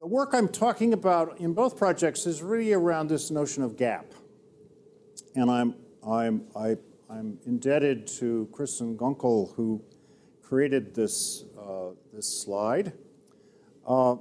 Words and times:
The 0.00 0.06
work 0.06 0.30
I'm 0.32 0.48
talking 0.48 0.94
about 0.94 1.40
in 1.40 1.52
both 1.52 1.76
projects 1.76 2.24
is 2.24 2.42
really 2.42 2.72
around 2.72 3.08
this 3.08 3.30
notion 3.30 3.62
of 3.62 3.76
gap. 3.76 4.06
And 5.34 5.50
I'm, 5.50 5.74
I'm, 6.02 6.46
I, 6.56 6.78
I'm 7.10 7.38
indebted 7.44 8.06
to 8.18 8.48
Kristin 8.50 8.96
Gunckel, 8.96 9.54
who 9.56 9.84
created 10.42 10.94
this, 10.94 11.44
uh, 11.60 11.90
this 12.14 12.26
slide. 12.26 12.94
Uh, 13.86 14.16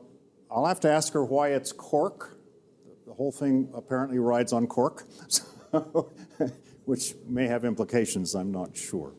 I'll 0.51 0.65
have 0.65 0.81
to 0.81 0.91
ask 0.91 1.13
her 1.13 1.23
why 1.23 1.51
it's 1.51 1.71
cork. 1.71 2.37
The 3.07 3.13
whole 3.13 3.31
thing 3.31 3.69
apparently 3.73 4.19
rides 4.19 4.51
on 4.51 4.67
cork, 4.67 5.05
which 6.83 7.13
may 7.25 7.47
have 7.47 7.63
implications, 7.63 8.35
I'm 8.35 8.51
not 8.51 8.75
sure. 8.75 9.13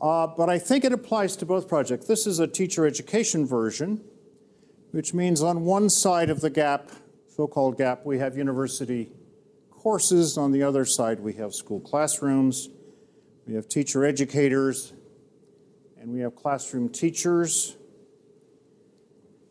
Uh, 0.00 0.28
but 0.28 0.48
I 0.48 0.60
think 0.60 0.84
it 0.84 0.92
applies 0.92 1.34
to 1.38 1.44
both 1.44 1.66
projects. 1.66 2.06
This 2.06 2.24
is 2.24 2.38
a 2.38 2.46
teacher 2.46 2.86
education 2.86 3.44
version 3.44 4.04
which 4.96 5.12
means 5.12 5.42
on 5.42 5.62
one 5.66 5.90
side 5.90 6.30
of 6.30 6.40
the 6.40 6.48
gap, 6.48 6.90
so-called 7.28 7.76
gap, 7.76 8.06
we 8.06 8.18
have 8.18 8.34
university 8.34 9.12
courses. 9.70 10.38
On 10.38 10.52
the 10.52 10.62
other 10.62 10.86
side, 10.86 11.20
we 11.20 11.34
have 11.34 11.54
school 11.54 11.80
classrooms. 11.80 12.70
We 13.46 13.52
have 13.56 13.68
teacher 13.68 14.06
educators, 14.06 14.94
and 16.00 16.14
we 16.14 16.20
have 16.20 16.34
classroom 16.34 16.88
teachers. 16.88 17.76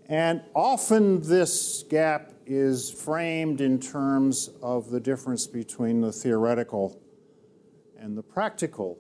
And 0.10 0.42
often 0.56 1.22
this 1.22 1.84
gap 1.92 2.34
is 2.48 2.90
framed 2.90 3.62
in 3.62 3.80
terms 3.80 4.50
of 4.64 4.90
the 4.90 5.00
difference 5.00 5.46
between 5.46 6.02
the 6.02 6.12
theoretical 6.12 7.00
and 8.00 8.18
the 8.18 8.24
practical. 8.24 8.98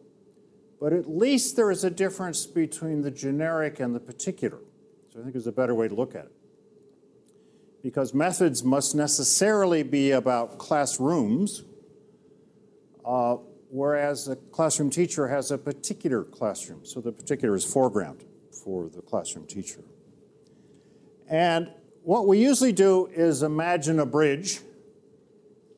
But 0.79 0.93
at 0.93 1.09
least 1.09 1.55
there 1.55 1.71
is 1.71 1.83
a 1.83 1.89
difference 1.89 2.45
between 2.45 3.01
the 3.01 3.09
generic 3.09 3.79
and 3.79 3.95
the 3.95 3.99
particular. 3.99 4.59
I 5.17 5.23
think 5.23 5.35
is 5.35 5.47
a 5.47 5.51
better 5.51 5.73
way 5.73 5.87
to 5.87 5.95
look 5.95 6.15
at 6.15 6.25
it 6.25 6.31
because 7.85 8.15
methods 8.15 8.63
must 8.63 8.95
necessarily 8.95 9.83
be 9.83 10.09
about 10.09 10.57
classrooms, 10.57 11.63
uh, 13.05 13.35
whereas 13.69 14.27
a 14.27 14.35
classroom 14.35 14.89
teacher 14.89 15.27
has 15.27 15.51
a 15.51 15.57
particular 15.59 16.23
classroom. 16.23 16.83
So 16.83 16.99
the 16.99 17.11
particular 17.11 17.55
is 17.55 17.63
foreground 17.63 18.23
for 18.63 18.89
the 18.89 19.03
classroom 19.03 19.45
teacher. 19.45 19.81
And 21.29 21.71
what 22.01 22.25
we 22.25 22.39
usually 22.39 22.71
do 22.71 23.05
is 23.13 23.43
imagine 23.43 23.99
a 23.99 24.05
bridge 24.07 24.61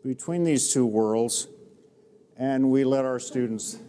between 0.02 0.45
these 0.45 0.71
two 0.71 0.85
worlds, 0.85 1.49
and 2.38 2.71
we 2.71 2.85
let 2.85 3.03
our 3.03 3.19
students. 3.19 3.80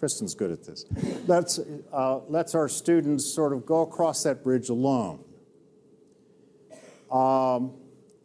Kristen's 0.00 0.34
good 0.34 0.50
at 0.50 0.64
this. 0.64 0.86
Let's, 1.26 1.60
uh, 1.92 2.20
lets 2.28 2.54
our 2.54 2.70
students 2.70 3.26
sort 3.26 3.52
of 3.52 3.66
go 3.66 3.82
across 3.82 4.22
that 4.22 4.42
bridge 4.42 4.70
alone. 4.70 5.22
Um, 7.12 7.74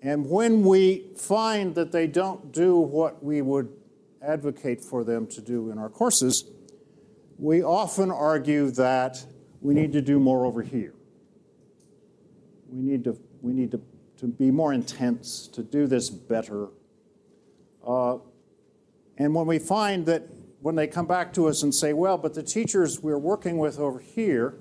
and 0.02 0.30
when 0.30 0.64
we 0.64 1.08
find 1.18 1.76
that 1.76 1.92
they 1.92 2.08
don't 2.08 2.54
do 2.54 2.78
what 2.78 3.22
we 3.22 3.42
would 3.42 3.74
advocate 4.22 4.82
for 4.82 5.04
them 5.04 5.28
to 5.28 5.42
do 5.42 5.70
in 5.70 5.78
our 5.78 5.90
courses, 5.90 6.46
we 7.38 7.62
often 7.62 8.10
argue 8.10 8.72
that 8.72 9.26
we 9.60 9.74
need 9.74 9.92
to 9.92 10.02
do 10.02 10.18
more 10.18 10.46
over 10.46 10.62
here. 10.62 10.94
We 12.70 12.82
need 12.90 13.04
to, 13.04 13.20
we 13.42 13.52
need 13.52 13.72
to, 13.72 13.82
to 14.20 14.28
be 14.28 14.50
more 14.50 14.72
intense, 14.72 15.50
to 15.50 15.62
do 15.62 15.88
this 15.88 16.10
better. 16.10 16.70
Uh, 17.86 18.20
and 19.18 19.36
when 19.36 19.46
we 19.46 19.60
find 19.60 20.06
that 20.06 20.24
when 20.66 20.74
they 20.74 20.88
come 20.88 21.06
back 21.06 21.32
to 21.32 21.48
us 21.48 21.62
and 21.62 21.76
say, 21.76 21.94
well, 21.94 22.18
but 22.18 22.34
the 22.34 22.42
teachers 22.42 23.00
we're 23.00 23.20
working 23.20 23.60
with 23.60 23.78
over 23.78 24.00
here, 24.00 24.56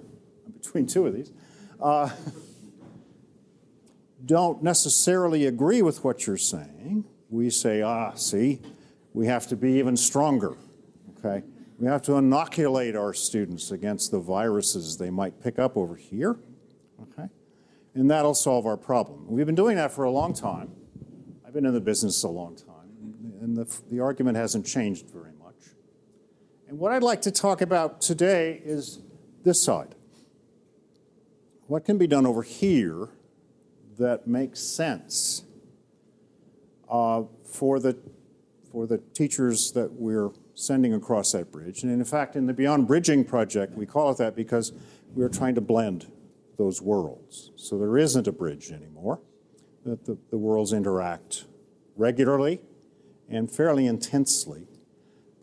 between 0.61 0.87
two 0.87 1.07
of 1.07 1.15
these, 1.15 1.33
uh, 1.81 2.11
don't 4.27 4.63
necessarily 4.63 5.47
agree 5.47 5.81
with 5.81 6.05
what 6.05 6.27
you're 6.27 6.37
saying, 6.37 7.07
we 7.31 7.49
say, 7.49 7.81
ah, 7.81 8.13
see, 8.17 8.61
we 9.15 9.29
have 9.29 9.47
to 9.47 9.57
be 9.57 9.79
even 9.79 9.97
stronger, 9.97 10.59
okay? 11.17 11.43
We 11.79 11.87
have 11.87 12.03
to 12.03 12.17
inoculate 12.17 12.97
our 12.97 13.15
students 13.15 13.71
against 13.71 14.11
the 14.11 14.19
viruses 14.19 14.99
they 14.99 15.09
might 15.09 15.43
pick 15.43 15.59
up 15.59 15.75
over 15.75 15.97
here, 15.97 16.37
okay? 17.01 17.31
And 17.95 18.11
that'll 18.11 18.35
solve 18.35 18.67
our 18.67 18.77
problem. 18.77 19.25
We've 19.27 19.47
been 19.47 19.55
doing 19.55 19.77
that 19.77 19.91
for 19.91 20.05
a 20.05 20.11
long 20.11 20.35
time. 20.35 20.71
I've 21.47 21.55
been 21.55 21.65
in 21.65 21.73
the 21.73 21.81
business 21.81 22.23
a 22.25 22.29
long 22.29 22.57
time, 22.57 22.93
and 23.41 23.57
the, 23.57 23.75
the 23.91 24.01
argument 24.01 24.37
hasn't 24.37 24.67
changed 24.67 25.09
very 25.09 25.25
much. 25.29 25.34
And 26.69 26.79
what 26.79 26.93
I'd 26.93 27.03
like 27.03 27.23
to 27.23 27.31
talk 27.31 27.61
about 27.61 28.01
today 28.01 28.61
is 28.65 29.01
this 29.45 29.63
side. 29.63 29.95
What 31.67 31.85
can 31.85 31.99
be 31.99 32.07
done 32.07 32.27
over 32.27 32.43
here 32.43 33.09
that 33.99 34.27
makes 34.27 34.61
sense 34.61 35.45
uh, 36.91 37.23
for 37.45 37.79
the 37.79 37.97
for 38.71 38.87
the 38.89 38.99
teachers 39.15 39.71
that 39.73 39.93
we're 39.93 40.31
sending 40.55 40.95
across 40.95 41.31
that 41.31 41.53
bridge. 41.53 41.85
And 41.85 41.93
in 41.93 42.05
fact, 42.05 42.35
in 42.35 42.47
the 42.47 42.53
Beyond 42.53 42.89
Bridging 42.89 43.25
project, 43.25 43.77
we 43.77 43.87
call 43.87 44.11
it 44.11 44.19
that 44.19 44.35
because 44.35 44.73
we're 45.15 45.29
trying 45.29 45.55
to 45.55 45.61
blend 45.61 46.11
those 46.59 46.83
worlds. 46.83 47.53
So 47.55 47.79
there 47.79 47.97
isn't 47.97 48.27
a 48.27 48.33
bridge 48.33 48.73
anymore, 48.73 49.21
that 49.85 50.07
the, 50.07 50.19
the 50.31 50.39
worlds 50.39 50.73
interact 50.73 51.45
regularly 51.97 52.63
and 53.29 53.49
fairly 53.49 53.87
intensely. 53.87 54.67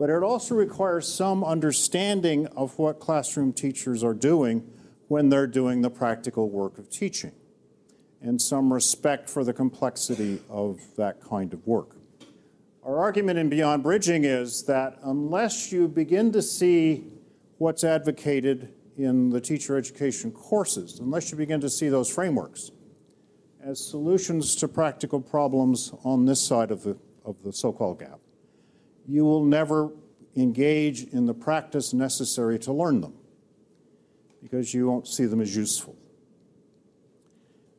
But 0.02 0.10
it 0.10 0.24
also 0.24 0.56
requires 0.56 1.06
some 1.06 1.44
understanding 1.44 2.48
of 2.56 2.76
what 2.76 2.98
classroom 2.98 3.52
teachers 3.52 4.02
are 4.02 4.14
doing 4.14 4.68
when 5.06 5.28
they're 5.28 5.46
doing 5.46 5.80
the 5.80 5.90
practical 5.90 6.50
work 6.50 6.76
of 6.76 6.90
teaching 6.90 7.30
and 8.20 8.42
some 8.42 8.72
respect 8.72 9.30
for 9.30 9.44
the 9.44 9.52
complexity 9.52 10.42
of 10.50 10.80
that 10.96 11.20
kind 11.20 11.54
of 11.54 11.64
work. 11.68 11.94
Our 12.82 12.98
argument 12.98 13.38
in 13.38 13.48
Beyond 13.48 13.84
Bridging 13.84 14.24
is 14.24 14.64
that 14.64 14.98
unless 15.04 15.70
you 15.70 15.86
begin 15.86 16.32
to 16.32 16.42
see 16.42 17.04
what's 17.58 17.84
advocated 17.84 18.74
in 18.98 19.30
the 19.30 19.40
teacher 19.40 19.76
education 19.76 20.32
courses, 20.32 20.98
unless 20.98 21.30
you 21.30 21.36
begin 21.36 21.60
to 21.60 21.70
see 21.70 21.88
those 21.88 22.12
frameworks 22.12 22.72
as 23.62 23.78
solutions 23.78 24.56
to 24.56 24.66
practical 24.66 25.20
problems 25.20 25.92
on 26.02 26.24
this 26.24 26.42
side 26.42 26.72
of 26.72 26.82
the, 26.82 26.98
of 27.24 27.40
the 27.44 27.52
so 27.52 27.72
called 27.72 28.00
gap, 28.00 28.18
you 29.06 29.24
will 29.24 29.44
never 29.44 29.90
engage 30.36 31.04
in 31.04 31.26
the 31.26 31.34
practice 31.34 31.92
necessary 31.92 32.58
to 32.58 32.72
learn 32.72 33.00
them 33.00 33.14
because 34.42 34.72
you 34.74 34.88
won't 34.88 35.06
see 35.06 35.24
them 35.24 35.40
as 35.40 35.54
useful. 35.54 35.96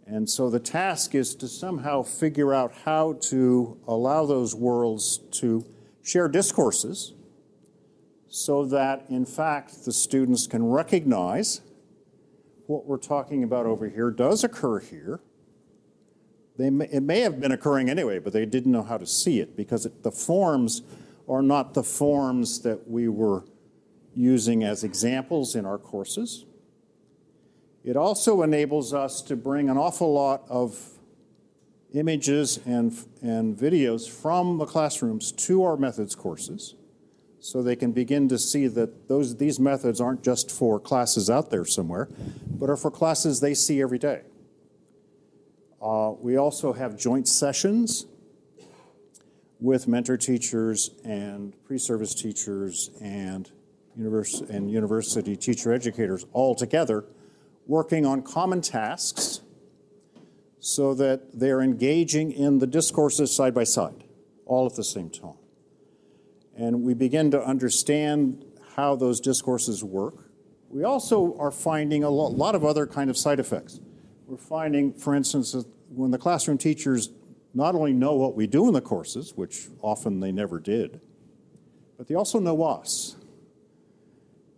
And 0.05 0.29
so 0.29 0.49
the 0.49 0.59
task 0.59 1.15
is 1.15 1.33
to 1.35 1.47
somehow 1.47 2.03
figure 2.03 2.53
out 2.53 2.73
how 2.85 3.13
to 3.29 3.77
allow 3.87 4.25
those 4.25 4.53
worlds 4.53 5.19
to 5.31 5.65
share 6.03 6.27
discourses 6.27 7.13
so 8.27 8.65
that, 8.65 9.05
in 9.09 9.25
fact, 9.25 9.85
the 9.85 9.93
students 9.93 10.47
can 10.47 10.65
recognize 10.65 11.61
what 12.67 12.85
we're 12.85 12.97
talking 12.97 13.43
about 13.43 13.65
over 13.65 13.87
here 13.87 14.09
does 14.09 14.43
occur 14.43 14.79
here. 14.79 15.19
May, 16.57 16.85
it 16.85 17.03
may 17.03 17.21
have 17.21 17.39
been 17.39 17.51
occurring 17.51 17.89
anyway, 17.89 18.19
but 18.19 18.33
they 18.33 18.45
didn't 18.45 18.71
know 18.71 18.83
how 18.83 18.97
to 18.97 19.05
see 19.05 19.39
it 19.39 19.55
because 19.55 19.85
it, 19.85 20.03
the 20.03 20.11
forms 20.11 20.81
are 21.27 21.41
not 21.41 21.73
the 21.73 21.83
forms 21.83 22.61
that 22.61 22.89
we 22.89 23.07
were 23.07 23.45
using 24.13 24.63
as 24.63 24.83
examples 24.83 25.55
in 25.55 25.65
our 25.65 25.77
courses. 25.77 26.45
It 27.83 27.97
also 27.97 28.43
enables 28.43 28.93
us 28.93 29.21
to 29.23 29.35
bring 29.35 29.69
an 29.69 29.77
awful 29.77 30.13
lot 30.13 30.43
of 30.49 30.79
images 31.93 32.59
and, 32.65 32.95
and 33.21 33.57
videos 33.57 34.09
from 34.09 34.57
the 34.57 34.65
classrooms 34.65 35.31
to 35.31 35.63
our 35.63 35.77
methods 35.77 36.15
courses 36.15 36.75
so 37.39 37.61
they 37.61 37.75
can 37.75 37.91
begin 37.91 38.29
to 38.29 38.37
see 38.37 38.67
that 38.67 39.09
those, 39.09 39.35
these 39.35 39.59
methods 39.59 39.99
aren't 39.99 40.23
just 40.23 40.49
for 40.49 40.79
classes 40.79 41.29
out 41.29 41.51
there 41.51 41.65
somewhere, 41.65 42.07
but 42.47 42.69
are 42.69 42.77
for 42.77 42.89
classes 42.89 43.41
they 43.41 43.53
see 43.53 43.81
every 43.81 43.99
day. 43.99 44.21
Uh, 45.81 46.13
we 46.21 46.37
also 46.37 46.71
have 46.71 46.97
joint 46.97 47.27
sessions 47.27 48.05
with 49.63 49.87
mentor 49.87 50.17
teachers 50.17 50.89
and 51.05 51.53
pre-service 51.63 52.13
teachers 52.13 52.89
and, 53.01 53.49
and 53.95 54.69
university 54.69 55.37
teacher 55.37 55.71
educators 55.71 56.25
all 56.33 56.53
together 56.53 57.05
working 57.65 58.05
on 58.05 58.21
common 58.21 58.59
tasks 58.59 59.39
so 60.59 60.93
that 60.93 61.39
they're 61.39 61.61
engaging 61.61 62.33
in 62.33 62.59
the 62.59 62.67
discourses 62.67 63.33
side 63.33 63.53
by 63.53 63.63
side, 63.63 64.03
all 64.45 64.65
at 64.65 64.75
the 64.75 64.83
same 64.83 65.09
time. 65.09 65.37
And 66.57 66.83
we 66.83 66.93
begin 66.93 67.31
to 67.31 67.41
understand 67.41 68.43
how 68.75 68.97
those 68.97 69.21
discourses 69.21 69.81
work. 69.81 70.29
We 70.67 70.83
also 70.83 71.37
are 71.39 71.51
finding 71.51 72.03
a 72.03 72.09
lot 72.09 72.53
of 72.53 72.65
other 72.65 72.85
kind 72.85 73.09
of 73.09 73.17
side 73.17 73.39
effects. 73.39 73.79
We're 74.27 74.35
finding, 74.35 74.91
for 74.91 75.15
instance, 75.15 75.53
that 75.53 75.65
when 75.87 76.11
the 76.11 76.17
classroom 76.17 76.57
teachers 76.57 77.09
not 77.53 77.75
only 77.75 77.93
know 77.93 78.15
what 78.15 78.35
we 78.35 78.47
do 78.47 78.67
in 78.67 78.73
the 78.73 78.81
courses, 78.81 79.33
which 79.35 79.67
often 79.81 80.19
they 80.19 80.31
never 80.31 80.59
did, 80.59 80.99
but 81.97 82.07
they 82.07 82.15
also 82.15 82.39
know 82.39 82.63
us 82.63 83.15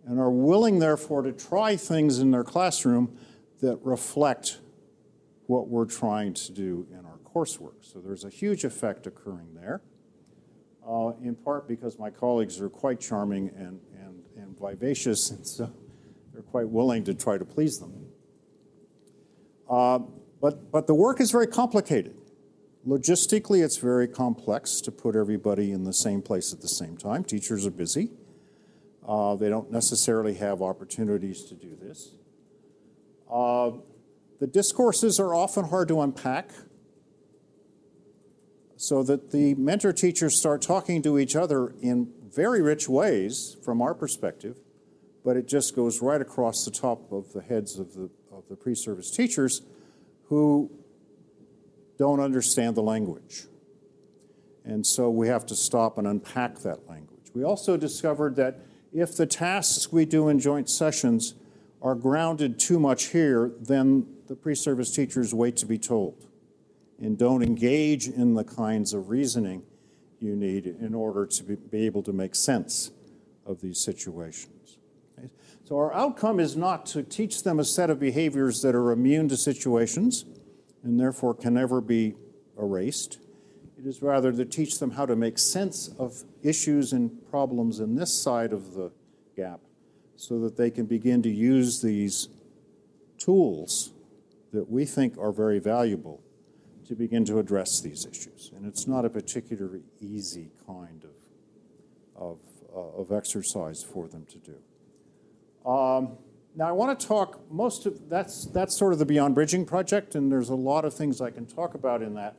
and 0.06 0.20
are 0.20 0.30
willing, 0.30 0.78
therefore, 0.78 1.22
to 1.22 1.32
try 1.32 1.76
things 1.76 2.20
in 2.20 2.30
their 2.30 2.44
classroom 2.44 3.18
that 3.60 3.78
reflect 3.82 4.60
what 5.46 5.68
we're 5.68 5.84
trying 5.84 6.32
to 6.32 6.52
do 6.52 6.86
in 6.92 7.04
our 7.04 7.18
coursework. 7.18 7.74
So 7.82 8.00
there's 8.00 8.24
a 8.24 8.30
huge 8.30 8.64
effect 8.64 9.06
occurring 9.06 9.54
there, 9.54 9.82
uh, 10.88 11.12
in 11.22 11.34
part 11.34 11.68
because 11.68 11.98
my 11.98 12.10
colleagues 12.10 12.60
are 12.60 12.70
quite 12.70 13.00
charming 13.00 13.50
and, 13.56 13.80
and, 14.00 14.22
and 14.36 14.58
vivacious, 14.58 15.30
and 15.30 15.46
so 15.46 15.72
they're 16.32 16.42
quite 16.42 16.68
willing 16.68 17.04
to 17.04 17.14
try 17.14 17.36
to 17.36 17.44
please 17.44 17.78
them. 17.78 18.06
Uh, 19.68 19.98
but, 20.40 20.70
but 20.70 20.86
the 20.86 20.94
work 20.94 21.20
is 21.20 21.30
very 21.32 21.46
complicated. 21.46 22.14
Logistically, 22.86 23.64
it's 23.64 23.78
very 23.78 24.06
complex 24.06 24.80
to 24.82 24.92
put 24.92 25.16
everybody 25.16 25.72
in 25.72 25.82
the 25.82 25.92
same 25.92 26.22
place 26.22 26.52
at 26.52 26.60
the 26.60 26.68
same 26.68 26.96
time. 26.96 27.24
Teachers 27.24 27.66
are 27.66 27.72
busy. 27.72 28.10
Uh, 29.06 29.34
they 29.34 29.48
don't 29.48 29.72
necessarily 29.72 30.34
have 30.34 30.62
opportunities 30.62 31.44
to 31.44 31.54
do 31.54 31.76
this. 31.80 32.10
Uh, 33.30 33.72
the 34.38 34.46
discourses 34.46 35.18
are 35.18 35.34
often 35.34 35.64
hard 35.64 35.88
to 35.88 36.00
unpack 36.00 36.50
so 38.76 39.02
that 39.02 39.32
the 39.32 39.54
mentor 39.54 39.92
teachers 39.92 40.36
start 40.36 40.62
talking 40.62 41.02
to 41.02 41.18
each 41.18 41.34
other 41.34 41.74
in 41.80 42.12
very 42.32 42.62
rich 42.62 42.88
ways 42.88 43.56
from 43.64 43.82
our 43.82 43.94
perspective, 43.94 44.58
but 45.24 45.36
it 45.36 45.48
just 45.48 45.74
goes 45.74 46.02
right 46.02 46.20
across 46.20 46.64
the 46.64 46.70
top 46.70 47.10
of 47.10 47.32
the 47.32 47.42
heads 47.42 47.78
of 47.78 47.94
the, 47.94 48.10
of 48.30 48.44
the 48.48 48.54
pre 48.54 48.74
service 48.74 49.10
teachers 49.10 49.62
who 50.28 50.70
don't 51.98 52.20
understand 52.20 52.76
the 52.76 52.82
language. 52.82 53.46
And 54.64 54.86
so 54.86 55.10
we 55.10 55.28
have 55.28 55.46
to 55.46 55.54
stop 55.54 55.98
and 55.98 56.06
unpack 56.06 56.58
that 56.60 56.88
language. 56.88 57.30
We 57.34 57.44
also 57.44 57.76
discovered 57.76 58.36
that 58.36 58.60
if 58.92 59.16
the 59.16 59.26
tasks 59.26 59.92
we 59.92 60.04
do 60.04 60.28
in 60.28 60.40
joint 60.40 60.68
sessions 60.68 61.34
are 61.82 61.94
grounded 61.94 62.58
too 62.58 62.80
much 62.80 63.08
here, 63.08 63.52
then 63.60 64.06
the 64.26 64.34
pre 64.34 64.54
service 64.54 64.90
teachers 64.90 65.32
wait 65.32 65.56
to 65.58 65.66
be 65.66 65.78
told 65.78 66.26
and 66.98 67.16
don't 67.18 67.42
engage 67.42 68.08
in 68.08 68.34
the 68.34 68.44
kinds 68.44 68.92
of 68.92 69.10
reasoning 69.10 69.62
you 70.18 70.34
need 70.34 70.66
in 70.66 70.94
order 70.94 71.26
to 71.26 71.42
be, 71.44 71.86
able 71.86 72.02
to 72.02 72.12
make 72.12 72.34
sense 72.34 72.90
of 73.44 73.60
these 73.60 73.78
situations. 73.78 74.78
So, 75.64 75.76
our 75.76 75.92
outcome 75.92 76.40
is 76.40 76.56
not 76.56 76.86
to 76.86 77.02
teach 77.02 77.42
them 77.42 77.58
a 77.58 77.64
set 77.64 77.90
of 77.90 77.98
behaviors 77.98 78.62
that 78.62 78.74
are 78.74 78.92
immune 78.92 79.28
to 79.28 79.36
situations 79.36 80.24
and 80.86 81.00
therefore 81.00 81.34
can 81.34 81.54
never 81.54 81.80
be 81.80 82.14
erased. 82.58 83.18
It 83.78 83.86
is 83.86 84.00
rather 84.00 84.32
to 84.32 84.44
teach 84.44 84.78
them 84.78 84.92
how 84.92 85.04
to 85.04 85.16
make 85.16 85.38
sense 85.38 85.90
of 85.98 86.22
issues 86.42 86.92
and 86.92 87.28
problems 87.28 87.80
in 87.80 87.96
this 87.96 88.22
side 88.22 88.52
of 88.52 88.74
the 88.74 88.92
gap 89.36 89.60
so 90.14 90.38
that 90.40 90.56
they 90.56 90.70
can 90.70 90.86
begin 90.86 91.22
to 91.22 91.28
use 91.28 91.82
these 91.82 92.28
tools 93.18 93.92
that 94.52 94.70
we 94.70 94.86
think 94.86 95.18
are 95.18 95.32
very 95.32 95.58
valuable 95.58 96.22
to 96.86 96.94
begin 96.94 97.24
to 97.24 97.38
address 97.38 97.80
these 97.80 98.06
issues. 98.06 98.52
And 98.56 98.64
it's 98.64 98.86
not 98.86 99.04
a 99.04 99.10
particularly 99.10 99.82
easy 100.00 100.50
kind 100.66 101.04
of, 101.04 102.22
of, 102.22 102.38
uh, 102.74 103.00
of 103.02 103.12
exercise 103.12 103.82
for 103.82 104.06
them 104.06 104.24
to 104.26 104.38
do. 104.38 105.68
Um, 105.68 106.16
now, 106.58 106.66
I 106.66 106.72
want 106.72 106.98
to 106.98 107.06
talk 107.06 107.52
most 107.52 107.84
of 107.84 108.08
that's 108.08 108.46
that's 108.46 108.74
sort 108.74 108.94
of 108.94 108.98
the 108.98 109.04
Beyond 109.04 109.34
Bridging 109.34 109.66
project, 109.66 110.14
and 110.14 110.32
there's 110.32 110.48
a 110.48 110.54
lot 110.54 110.86
of 110.86 110.94
things 110.94 111.20
I 111.20 111.30
can 111.30 111.44
talk 111.44 111.74
about 111.74 112.00
in 112.00 112.14
that. 112.14 112.36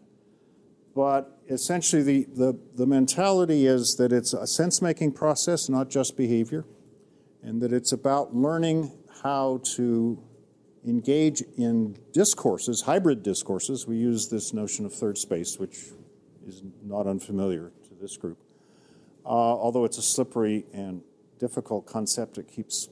But 0.96 1.40
essentially, 1.48 2.02
the, 2.02 2.28
the, 2.34 2.60
the 2.74 2.88
mentality 2.88 3.68
is 3.68 3.98
that 3.98 4.12
it's 4.12 4.34
a 4.34 4.48
sense 4.48 4.82
making 4.82 5.12
process, 5.12 5.70
not 5.70 5.92
just 5.92 6.18
behavior, 6.18 6.66
and 7.44 7.62
that 7.62 7.72
it's 7.72 7.92
about 7.92 8.36
learning 8.36 8.92
how 9.22 9.62
to 9.76 10.20
engage 10.88 11.44
in 11.56 11.96
discourses, 12.12 12.82
hybrid 12.82 13.22
discourses. 13.22 13.86
We 13.86 13.98
use 13.98 14.30
this 14.30 14.52
notion 14.52 14.88
of 14.88 14.94
third 14.94 15.20
space, 15.20 15.60
which 15.60 15.78
is 16.48 16.64
not 16.84 17.06
unfamiliar 17.06 17.72
to 17.84 17.94
this 18.02 18.18
group. 18.18 18.40
Uh, 19.24 19.30
although 19.30 19.86
it's 19.86 20.00
a 20.00 20.02
slippery 20.02 20.66
and 20.74 21.04
difficult 21.38 21.86
concept, 21.86 22.40
it 22.40 22.48
keeps 22.48 22.90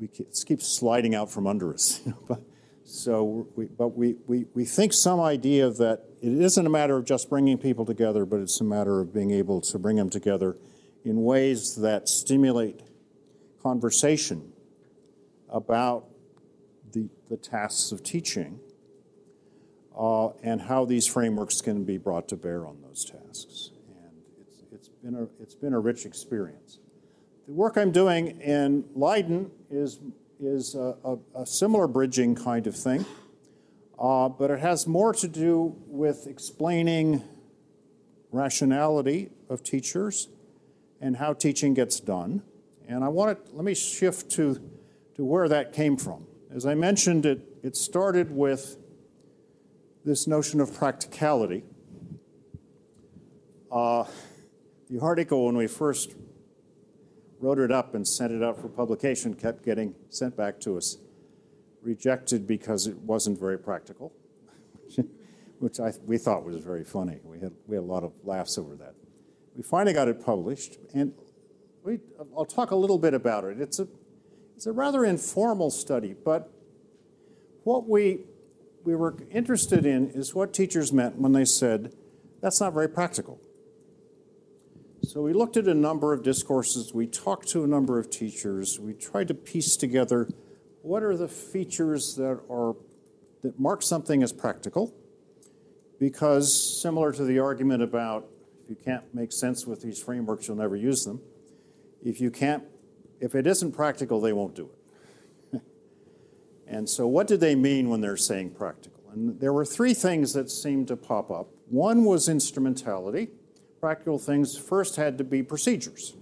we 0.00 0.08
keeps 0.08 0.66
sliding 0.66 1.14
out 1.14 1.30
from 1.30 1.46
under 1.46 1.72
us. 1.72 2.00
but, 2.28 2.40
so, 2.84 3.46
we, 3.54 3.66
but 3.66 3.96
we, 3.96 4.16
we, 4.26 4.46
we 4.54 4.64
think 4.64 4.92
some 4.92 5.20
idea 5.20 5.70
that 5.70 6.02
it 6.20 6.32
isn't 6.32 6.66
a 6.66 6.70
matter 6.70 6.96
of 6.96 7.04
just 7.04 7.30
bringing 7.30 7.58
people 7.58 7.84
together, 7.84 8.24
but 8.24 8.40
it's 8.40 8.60
a 8.60 8.64
matter 8.64 9.00
of 9.00 9.14
being 9.14 9.30
able 9.30 9.60
to 9.60 9.78
bring 9.78 9.96
them 9.96 10.10
together 10.10 10.56
in 11.04 11.22
ways 11.22 11.76
that 11.76 12.08
stimulate 12.08 12.82
conversation 13.62 14.52
about 15.48 16.06
the, 16.92 17.08
the 17.28 17.36
tasks 17.36 17.92
of 17.92 18.02
teaching 18.02 18.60
uh, 19.98 20.28
and 20.42 20.62
how 20.62 20.84
these 20.84 21.06
frameworks 21.06 21.60
can 21.60 21.84
be 21.84 21.98
brought 21.98 22.28
to 22.28 22.36
bear 22.36 22.66
on 22.66 22.80
those 22.82 23.04
tasks. 23.04 23.70
And 23.88 24.12
it's, 24.40 24.62
it's, 24.72 24.88
been 24.88 25.14
a, 25.14 25.26
it's 25.40 25.54
been 25.54 25.74
a 25.74 25.80
rich 25.80 26.06
experience. 26.06 26.78
The 27.48 27.52
work 27.54 27.76
I'm 27.76 27.90
doing 27.90 28.40
in 28.40 28.84
Leiden 28.94 29.50
is, 29.68 29.98
is 30.38 30.76
a, 30.76 30.96
a, 31.04 31.18
a 31.40 31.44
similar 31.44 31.88
bridging 31.88 32.36
kind 32.36 32.68
of 32.68 32.76
thing, 32.76 33.04
uh, 33.98 34.28
but 34.28 34.52
it 34.52 34.60
has 34.60 34.86
more 34.86 35.12
to 35.14 35.26
do 35.26 35.74
with 35.88 36.28
explaining 36.28 37.24
rationality 38.30 39.30
of 39.48 39.64
teachers 39.64 40.28
and 41.00 41.16
how 41.16 41.32
teaching 41.32 41.74
gets 41.74 41.98
done. 41.98 42.42
And 42.86 43.02
I 43.02 43.08
want 43.08 43.44
to 43.44 43.56
let 43.56 43.64
me 43.64 43.74
shift 43.74 44.30
to, 44.32 44.60
to 45.16 45.24
where 45.24 45.48
that 45.48 45.72
came 45.72 45.96
from. 45.96 46.24
As 46.54 46.64
I 46.64 46.74
mentioned, 46.74 47.26
it, 47.26 47.40
it 47.64 47.76
started 47.76 48.30
with 48.30 48.76
this 50.04 50.28
notion 50.28 50.60
of 50.60 50.72
practicality. 50.72 51.64
Uh, 53.70 54.04
the 54.88 55.00
article, 55.00 55.46
when 55.46 55.56
we 55.56 55.66
first 55.66 56.14
wrote 57.42 57.58
it 57.58 57.72
up 57.72 57.94
and 57.94 58.06
sent 58.06 58.32
it 58.32 58.42
out 58.42 58.58
for 58.58 58.68
publication, 58.68 59.34
kept 59.34 59.64
getting 59.64 59.94
sent 60.10 60.36
back 60.36 60.60
to 60.60 60.76
us, 60.76 60.98
rejected 61.82 62.46
because 62.46 62.86
it 62.86 62.96
wasn't 62.98 63.38
very 63.38 63.58
practical, 63.58 64.12
which 65.58 65.80
I, 65.80 65.92
we 66.06 66.18
thought 66.18 66.44
was 66.44 66.62
very 66.62 66.84
funny. 66.84 67.18
We 67.24 67.40
had, 67.40 67.52
we 67.66 67.74
had 67.74 67.82
a 67.82 67.86
lot 67.86 68.04
of 68.04 68.12
laughs 68.22 68.58
over 68.58 68.76
that. 68.76 68.94
We 69.56 69.64
finally 69.64 69.92
got 69.92 70.06
it 70.06 70.24
published, 70.24 70.78
and 70.94 71.12
we, 71.82 71.98
I'll 72.36 72.44
talk 72.44 72.70
a 72.70 72.76
little 72.76 72.98
bit 72.98 73.12
about 73.12 73.44
it. 73.44 73.60
It's 73.60 73.80
a, 73.80 73.88
it's 74.54 74.66
a 74.66 74.72
rather 74.72 75.04
informal 75.04 75.70
study, 75.70 76.14
but 76.14 76.48
what 77.64 77.88
we, 77.88 78.20
we 78.84 78.94
were 78.94 79.16
interested 79.32 79.84
in 79.84 80.10
is 80.10 80.32
what 80.32 80.54
teachers 80.54 80.92
meant 80.92 81.16
when 81.16 81.32
they 81.32 81.44
said, 81.44 81.92
that's 82.40 82.60
not 82.60 82.72
very 82.72 82.88
practical. 82.88 83.40
So 85.12 85.20
we 85.20 85.34
looked 85.34 85.58
at 85.58 85.68
a 85.68 85.74
number 85.74 86.14
of 86.14 86.22
discourses, 86.22 86.94
we 86.94 87.06
talked 87.06 87.46
to 87.48 87.64
a 87.64 87.66
number 87.66 87.98
of 87.98 88.08
teachers, 88.08 88.80
we 88.80 88.94
tried 88.94 89.28
to 89.28 89.34
piece 89.34 89.76
together 89.76 90.26
what 90.80 91.02
are 91.02 91.18
the 91.18 91.28
features 91.28 92.14
that 92.14 92.40
are 92.48 92.74
that 93.42 93.60
mark 93.60 93.82
something 93.82 94.22
as 94.22 94.32
practical 94.32 94.94
because 96.00 96.80
similar 96.80 97.12
to 97.12 97.24
the 97.24 97.38
argument 97.38 97.82
about 97.82 98.26
if 98.64 98.70
you 98.70 98.74
can't 98.74 99.04
make 99.14 99.32
sense 99.32 99.66
with 99.66 99.82
these 99.82 100.02
frameworks 100.02 100.48
you'll 100.48 100.56
never 100.56 100.76
use 100.76 101.04
them 101.04 101.20
if 102.02 102.18
you 102.18 102.30
can't 102.30 102.64
if 103.20 103.34
it 103.34 103.46
isn't 103.46 103.72
practical 103.72 104.18
they 104.18 104.32
won't 104.32 104.54
do 104.54 104.70
it. 105.52 105.60
And 106.66 106.88
so 106.88 107.06
what 107.06 107.26
did 107.26 107.40
they 107.40 107.54
mean 107.54 107.90
when 107.90 108.00
they're 108.00 108.16
saying 108.16 108.52
practical? 108.52 109.02
And 109.12 109.38
there 109.40 109.52
were 109.52 109.66
three 109.66 109.92
things 109.92 110.32
that 110.32 110.50
seemed 110.50 110.88
to 110.88 110.96
pop 110.96 111.30
up. 111.30 111.50
One 111.68 112.04
was 112.04 112.30
instrumentality 112.30 113.28
practical 113.82 114.16
things 114.16 114.56
first 114.56 114.94
had 114.94 115.18
to 115.18 115.24
be 115.24 115.42
procedures. 115.42 116.14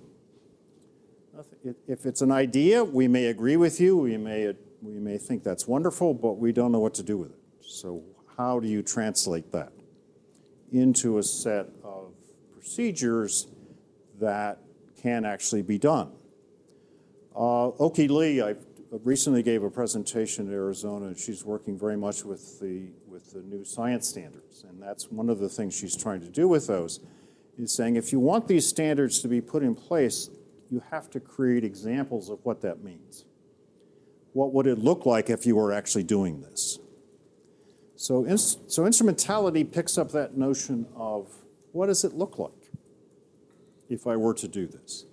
If 1.86 2.06
it's 2.06 2.22
an 2.22 2.32
idea, 2.32 2.82
we 2.82 3.06
may 3.06 3.26
agree 3.26 3.58
with 3.58 3.78
you, 3.82 3.98
we 3.98 4.16
may, 4.16 4.54
we 4.80 4.94
may 4.94 5.18
think 5.18 5.44
that's 5.44 5.68
wonderful, 5.68 6.14
but 6.14 6.38
we 6.38 6.52
don't 6.52 6.72
know 6.72 6.80
what 6.80 6.94
to 6.94 7.02
do 7.02 7.18
with 7.18 7.32
it. 7.32 7.38
So, 7.60 8.02
how 8.38 8.60
do 8.60 8.66
you 8.66 8.82
translate 8.82 9.52
that 9.52 9.74
into 10.72 11.18
a 11.18 11.22
set 11.22 11.66
of 11.84 12.14
procedures 12.54 13.46
that 14.18 14.58
can 15.02 15.26
actually 15.26 15.60
be 15.60 15.76
done? 15.76 16.12
Uh, 17.36 17.76
Okhee 17.78 18.08
Lee, 18.08 18.40
I 18.40 18.54
recently 19.04 19.42
gave 19.42 19.62
a 19.62 19.70
presentation 19.70 20.46
in 20.46 20.54
Arizona, 20.54 21.08
and 21.08 21.18
she's 21.18 21.44
working 21.44 21.78
very 21.78 21.98
much 21.98 22.24
with 22.24 22.58
the, 22.58 22.88
with 23.06 23.32
the 23.32 23.42
new 23.42 23.66
science 23.66 24.08
standards. 24.08 24.64
And 24.66 24.82
that's 24.82 25.10
one 25.10 25.28
of 25.28 25.40
the 25.40 25.48
things 25.50 25.76
she's 25.76 25.94
trying 25.94 26.22
to 26.22 26.30
do 26.30 26.48
with 26.48 26.66
those 26.66 27.00
is 27.62 27.72
saying 27.72 27.96
if 27.96 28.12
you 28.12 28.20
want 28.20 28.48
these 28.48 28.66
standards 28.66 29.20
to 29.20 29.28
be 29.28 29.40
put 29.40 29.62
in 29.62 29.74
place, 29.74 30.30
you 30.70 30.82
have 30.90 31.10
to 31.10 31.20
create 31.20 31.64
examples 31.64 32.30
of 32.30 32.38
what 32.44 32.60
that 32.62 32.82
means. 32.82 33.24
What 34.32 34.52
would 34.52 34.66
it 34.66 34.78
look 34.78 35.06
like 35.06 35.28
if 35.28 35.46
you 35.46 35.56
were 35.56 35.72
actually 35.72 36.04
doing 36.04 36.40
this? 36.40 36.78
So, 37.96 38.24
so 38.36 38.86
instrumentality 38.86 39.64
picks 39.64 39.98
up 39.98 40.12
that 40.12 40.36
notion 40.36 40.86
of 40.96 41.28
what 41.72 41.86
does 41.86 42.04
it 42.04 42.14
look 42.14 42.38
like 42.38 42.70
if 43.88 44.06
I 44.06 44.16
were 44.16 44.34
to 44.34 44.48
do 44.48 44.66
this? 44.66 45.04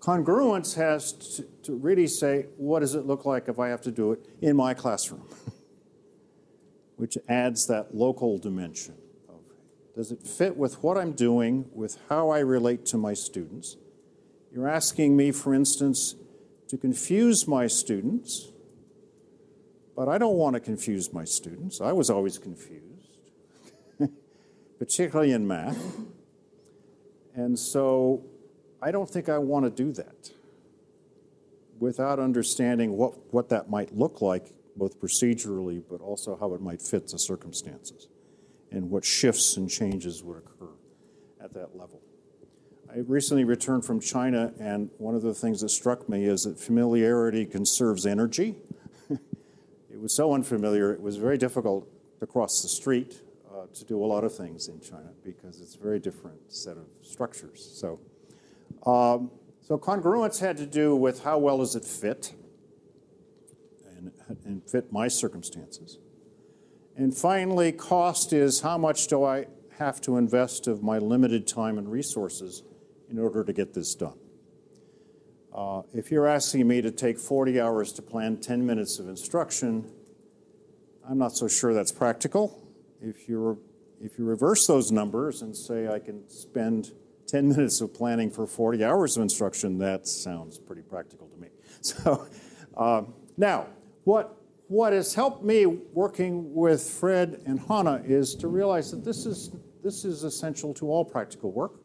Congruence 0.00 0.74
has 0.74 1.12
to, 1.36 1.42
to 1.62 1.76
really 1.76 2.06
say, 2.06 2.46
what 2.58 2.80
does 2.80 2.94
it 2.94 3.06
look 3.06 3.24
like 3.24 3.48
if 3.48 3.58
I 3.58 3.68
have 3.68 3.80
to 3.82 3.90
do 3.90 4.12
it 4.12 4.28
in 4.42 4.54
my 4.54 4.74
classroom? 4.74 5.26
which 6.96 7.18
adds 7.28 7.66
that 7.66 7.94
local 7.94 8.38
dimension. 8.38 8.94
Does 9.94 10.10
it 10.10 10.22
fit 10.22 10.56
with 10.56 10.82
what 10.82 10.98
I'm 10.98 11.12
doing, 11.12 11.66
with 11.72 11.98
how 12.08 12.30
I 12.30 12.40
relate 12.40 12.84
to 12.86 12.98
my 12.98 13.14
students? 13.14 13.76
You're 14.52 14.68
asking 14.68 15.16
me, 15.16 15.30
for 15.30 15.54
instance, 15.54 16.16
to 16.68 16.76
confuse 16.76 17.46
my 17.46 17.68
students, 17.68 18.50
but 19.96 20.08
I 20.08 20.18
don't 20.18 20.36
want 20.36 20.54
to 20.54 20.60
confuse 20.60 21.12
my 21.12 21.24
students. 21.24 21.80
I 21.80 21.92
was 21.92 22.10
always 22.10 22.38
confused, 22.38 23.18
particularly 24.78 25.30
in 25.30 25.46
math. 25.46 25.78
And 27.36 27.56
so 27.56 28.24
I 28.82 28.90
don't 28.90 29.08
think 29.08 29.28
I 29.28 29.38
want 29.38 29.64
to 29.64 29.70
do 29.70 29.92
that 29.92 30.32
without 31.78 32.18
understanding 32.18 32.96
what, 32.96 33.32
what 33.32 33.48
that 33.50 33.70
might 33.70 33.96
look 33.96 34.20
like, 34.20 34.54
both 34.76 35.00
procedurally, 35.00 35.82
but 35.88 36.00
also 36.00 36.36
how 36.36 36.52
it 36.54 36.60
might 36.60 36.82
fit 36.82 37.08
the 37.08 37.18
circumstances 37.18 38.08
and 38.74 38.90
what 38.90 39.04
shifts 39.04 39.56
and 39.56 39.70
changes 39.70 40.22
would 40.22 40.38
occur 40.38 40.72
at 41.42 41.54
that 41.54 41.76
level. 41.76 42.00
I 42.92 42.98
recently 42.98 43.44
returned 43.44 43.84
from 43.84 44.00
China, 44.00 44.52
and 44.60 44.90
one 44.98 45.14
of 45.14 45.22
the 45.22 45.34
things 45.34 45.60
that 45.62 45.70
struck 45.70 46.08
me 46.08 46.26
is 46.26 46.44
that 46.44 46.58
familiarity 46.58 47.46
conserves 47.46 48.06
energy. 48.06 48.56
it 49.10 50.00
was 50.00 50.12
so 50.14 50.32
unfamiliar, 50.32 50.92
it 50.92 51.00
was 51.00 51.16
very 51.16 51.38
difficult 51.38 51.88
to 52.20 52.26
cross 52.26 52.62
the 52.62 52.68
street 52.68 53.20
uh, 53.52 53.66
to 53.74 53.84
do 53.84 54.02
a 54.02 54.06
lot 54.06 54.24
of 54.24 54.34
things 54.34 54.68
in 54.68 54.80
China 54.80 55.10
because 55.24 55.60
it's 55.60 55.74
a 55.74 55.78
very 55.78 55.98
different 55.98 56.52
set 56.52 56.76
of 56.76 56.86
structures. 57.02 57.68
So, 57.80 57.98
um, 58.86 59.30
so 59.60 59.78
congruence 59.78 60.38
had 60.40 60.56
to 60.58 60.66
do 60.66 60.94
with 60.94 61.24
how 61.24 61.38
well 61.38 61.58
does 61.58 61.74
it 61.74 61.84
fit 61.84 62.34
and, 63.96 64.12
and 64.44 64.62
fit 64.68 64.92
my 64.92 65.08
circumstances. 65.08 65.98
And 66.96 67.16
finally, 67.16 67.72
cost 67.72 68.32
is 68.32 68.60
how 68.60 68.78
much 68.78 69.08
do 69.08 69.24
I 69.24 69.46
have 69.78 70.00
to 70.02 70.16
invest 70.16 70.66
of 70.68 70.82
my 70.82 70.98
limited 70.98 71.46
time 71.46 71.78
and 71.78 71.90
resources 71.90 72.62
in 73.10 73.18
order 73.18 73.42
to 73.44 73.52
get 73.52 73.74
this 73.74 73.94
done. 73.94 74.18
Uh, 75.52 75.82
if 75.92 76.10
you're 76.10 76.26
asking 76.26 76.66
me 76.66 76.82
to 76.82 76.90
take 76.90 77.18
40 77.18 77.60
hours 77.60 77.92
to 77.92 78.02
plan 78.02 78.36
10 78.38 78.64
minutes 78.64 78.98
of 78.98 79.08
instruction, 79.08 79.90
I'm 81.08 81.18
not 81.18 81.32
so 81.32 81.48
sure 81.48 81.74
that's 81.74 81.92
practical. 81.92 82.60
If, 83.00 83.28
you 83.28 83.60
if 84.00 84.18
you 84.18 84.24
reverse 84.24 84.66
those 84.66 84.90
numbers 84.90 85.42
and 85.42 85.56
say 85.56 85.88
I 85.88 85.98
can 85.98 86.28
spend 86.28 86.92
10 87.26 87.48
minutes 87.48 87.80
of 87.80 87.92
planning 87.92 88.30
for 88.30 88.46
40 88.46 88.84
hours 88.84 89.16
of 89.16 89.22
instruction, 89.22 89.78
that 89.78 90.06
sounds 90.06 90.58
pretty 90.58 90.82
practical 90.82 91.28
to 91.28 91.36
me. 91.36 91.48
So, 91.82 92.26
uh, 92.78 93.02
now, 93.36 93.66
what, 94.04 94.40
what 94.68 94.92
has 94.92 95.14
helped 95.14 95.44
me 95.44 95.66
working 95.66 96.54
with 96.54 96.88
Fred 96.88 97.42
and 97.46 97.60
Hannah 97.60 98.02
is 98.04 98.34
to 98.36 98.48
realize 98.48 98.90
that 98.92 99.04
this 99.04 99.26
is, 99.26 99.50
this 99.82 100.04
is 100.04 100.24
essential 100.24 100.72
to 100.74 100.90
all 100.90 101.04
practical 101.04 101.52
work. 101.52 101.80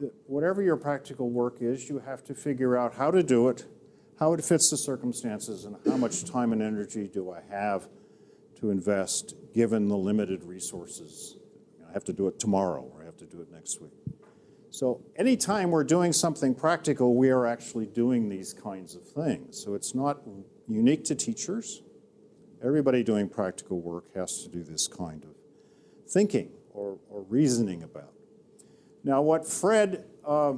That 0.00 0.12
whatever 0.26 0.62
your 0.62 0.76
practical 0.76 1.30
work 1.30 1.58
is, 1.60 1.88
you 1.88 2.00
have 2.00 2.22
to 2.24 2.34
figure 2.34 2.76
out 2.76 2.94
how 2.94 3.10
to 3.10 3.22
do 3.22 3.48
it, 3.48 3.64
how 4.18 4.34
it 4.34 4.44
fits 4.44 4.70
the 4.70 4.76
circumstances, 4.76 5.64
and 5.64 5.76
how 5.86 5.96
much 5.96 6.24
time 6.24 6.52
and 6.52 6.60
energy 6.60 7.08
do 7.08 7.30
I 7.30 7.40
have 7.48 7.88
to 8.60 8.70
invest 8.70 9.34
given 9.54 9.88
the 9.88 9.96
limited 9.96 10.44
resources. 10.44 11.36
I 11.88 11.92
have 11.92 12.04
to 12.04 12.12
do 12.12 12.28
it 12.28 12.38
tomorrow 12.38 12.82
or 12.92 13.02
I 13.02 13.04
have 13.04 13.16
to 13.18 13.26
do 13.26 13.40
it 13.40 13.50
next 13.52 13.80
week. 13.80 13.92
So, 14.70 15.00
anytime 15.14 15.70
we're 15.70 15.84
doing 15.84 16.12
something 16.12 16.52
practical, 16.52 17.14
we 17.14 17.30
are 17.30 17.46
actually 17.46 17.86
doing 17.86 18.28
these 18.28 18.52
kinds 18.52 18.96
of 18.96 19.06
things. 19.06 19.62
So, 19.62 19.74
it's 19.74 19.94
not 19.94 20.26
unique 20.68 21.04
to 21.04 21.14
teachers. 21.14 21.82
Everybody 22.62 23.02
doing 23.02 23.28
practical 23.28 23.80
work 23.80 24.14
has 24.14 24.42
to 24.42 24.48
do 24.48 24.62
this 24.62 24.88
kind 24.88 25.24
of 25.24 25.30
thinking 26.08 26.50
or, 26.72 26.98
or 27.10 27.22
reasoning 27.28 27.82
about. 27.82 28.12
Now, 29.02 29.20
what 29.20 29.46
Fred, 29.46 30.04
uh, 30.26 30.54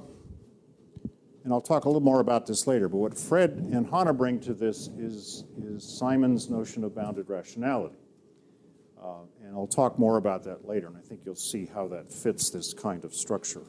and 1.45 1.53
I'll 1.53 1.61
talk 1.61 1.85
a 1.85 1.89
little 1.89 2.03
more 2.03 2.21
about 2.21 2.47
this 2.47 2.67
later, 2.67 2.89
but 2.89 2.99
what 2.99 3.19
Fred 3.19 3.51
and 3.51 3.89
Hannah 3.89 4.15
bring 4.15 4.41
to 4.41 4.55
this 4.55 4.89
is, 4.99 5.45
is 5.61 5.83
Simon's 5.85 6.49
notion 6.49 6.85
of 6.85 6.95
bounded 6.95 7.29
rationality. 7.29 7.97
Uh, 9.03 9.23
and 9.43 9.55
I'll 9.55 9.67
talk 9.67 9.99
more 9.99 10.17
about 10.17 10.45
that 10.45 10.67
later, 10.67 10.87
and 10.87 10.97
I 10.97 11.01
think 11.01 11.21
you'll 11.25 11.35
see 11.35 11.67
how 11.67 11.89
that 11.89 12.13
fits 12.13 12.51
this 12.51 12.73
kind 12.73 13.05
of 13.05 13.15
structure. 13.15 13.63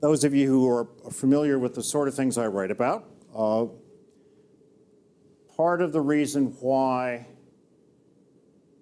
Those 0.00 0.24
of 0.24 0.34
you 0.34 0.48
who 0.48 0.68
are 0.68 0.88
familiar 1.10 1.58
with 1.58 1.74
the 1.74 1.82
sort 1.82 2.08
of 2.08 2.14
things 2.14 2.36
I 2.36 2.46
write 2.48 2.70
about, 2.70 3.08
uh, 3.34 3.66
part 5.62 5.80
of 5.80 5.92
the 5.92 6.00
reason 6.00 6.46
why 6.58 7.24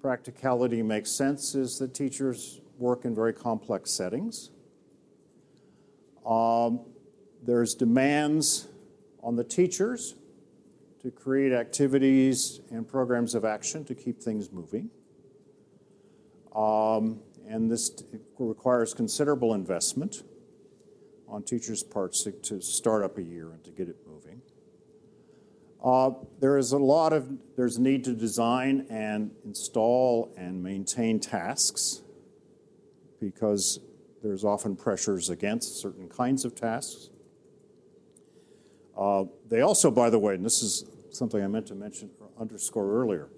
practicality 0.00 0.82
makes 0.82 1.10
sense 1.10 1.54
is 1.54 1.78
that 1.78 1.92
teachers 1.92 2.62
work 2.78 3.04
in 3.04 3.14
very 3.14 3.34
complex 3.34 3.90
settings. 3.90 4.48
Um, 6.24 6.80
there's 7.42 7.74
demands 7.74 8.66
on 9.22 9.36
the 9.36 9.44
teachers 9.44 10.14
to 11.02 11.10
create 11.10 11.52
activities 11.52 12.62
and 12.70 12.88
programs 12.88 13.34
of 13.34 13.44
action 13.44 13.84
to 13.84 13.94
keep 13.94 14.18
things 14.18 14.50
moving. 14.50 14.88
Um, 16.56 17.20
and 17.46 17.70
this 17.70 17.90
requires 18.38 18.94
considerable 18.94 19.52
investment 19.52 20.22
on 21.28 21.42
teachers' 21.42 21.82
parts 21.82 22.24
to, 22.24 22.32
to 22.32 22.62
start 22.62 23.04
up 23.04 23.18
a 23.18 23.22
year 23.22 23.50
and 23.50 23.62
to 23.64 23.70
get 23.70 23.90
it 23.90 23.98
moving. 24.08 24.40
Uh, 25.82 26.10
there 26.40 26.58
is 26.58 26.72
a 26.72 26.78
lot 26.78 27.12
of, 27.12 27.28
there's 27.56 27.76
a 27.76 27.82
need 27.82 28.04
to 28.04 28.12
design 28.12 28.86
and 28.90 29.30
install 29.44 30.32
and 30.36 30.62
maintain 30.62 31.18
tasks 31.18 32.02
because 33.18 33.80
there's 34.22 34.44
often 34.44 34.76
pressures 34.76 35.30
against 35.30 35.80
certain 35.80 36.08
kinds 36.08 36.44
of 36.44 36.54
tasks. 36.54 37.08
Uh, 38.96 39.24
they 39.48 39.62
also, 39.62 39.90
by 39.90 40.10
the 40.10 40.18
way, 40.18 40.34
and 40.34 40.44
this 40.44 40.62
is 40.62 40.84
something 41.10 41.42
I 41.42 41.46
meant 41.46 41.66
to 41.68 41.74
mention 41.74 42.10
or 42.20 42.28
underscore 42.38 42.92
earlier, 43.00 43.28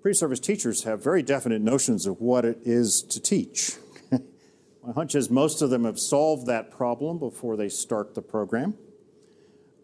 pre-service 0.00 0.40
teachers 0.40 0.84
have 0.84 1.02
very 1.02 1.22
definite 1.22 1.60
notions 1.60 2.06
of 2.06 2.20
what 2.20 2.46
it 2.46 2.60
is 2.64 3.02
to 3.02 3.20
teach. 3.20 3.72
My 4.10 4.92
hunch 4.94 5.14
is 5.14 5.28
most 5.28 5.60
of 5.60 5.68
them 5.68 5.84
have 5.84 5.98
solved 5.98 6.46
that 6.46 6.70
problem 6.70 7.18
before 7.18 7.56
they 7.56 7.68
start 7.68 8.14
the 8.14 8.22
program. 8.22 8.74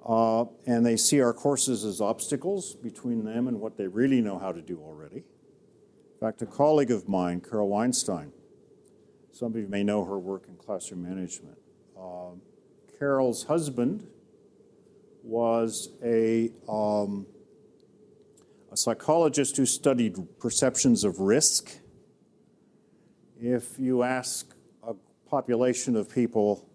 Uh, 0.04 0.44
and 0.66 0.84
they 0.84 0.96
see 0.96 1.20
our 1.20 1.32
courses 1.32 1.84
as 1.84 2.00
obstacles 2.00 2.74
between 2.74 3.24
them 3.24 3.48
and 3.48 3.58
what 3.58 3.78
they 3.78 3.86
really 3.86 4.20
know 4.20 4.38
how 4.38 4.52
to 4.52 4.60
do 4.60 4.78
already. 4.80 5.16
In 5.16 6.20
fact, 6.20 6.42
a 6.42 6.46
colleague 6.46 6.90
of 6.90 7.08
mine, 7.08 7.40
Carol 7.40 7.68
Weinstein, 7.68 8.32
some 9.32 9.52
of 9.52 9.56
you 9.56 9.66
may 9.66 9.82
know 9.82 10.04
her 10.04 10.18
work 10.18 10.44
in 10.46 10.56
classroom 10.56 11.02
management. 11.02 11.58
Uh, 11.98 12.32
Carol's 12.98 13.44
husband 13.44 14.06
was 15.22 15.90
a, 16.04 16.52
um, 16.68 17.26
a 18.70 18.76
psychologist 18.76 19.56
who 19.56 19.64
studied 19.64 20.16
perceptions 20.38 21.02
of 21.02 21.18
risk. 21.18 21.78
If 23.40 23.78
you 23.78 24.02
ask 24.02 24.54
a 24.86 24.94
population 25.28 25.96
of 25.96 26.14
people 26.14 26.68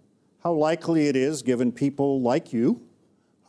how 0.44 0.54
likely 0.54 1.08
it 1.08 1.16
is, 1.16 1.44
given 1.44 1.72
people 1.72 2.22
like 2.22 2.52
you, 2.52 2.89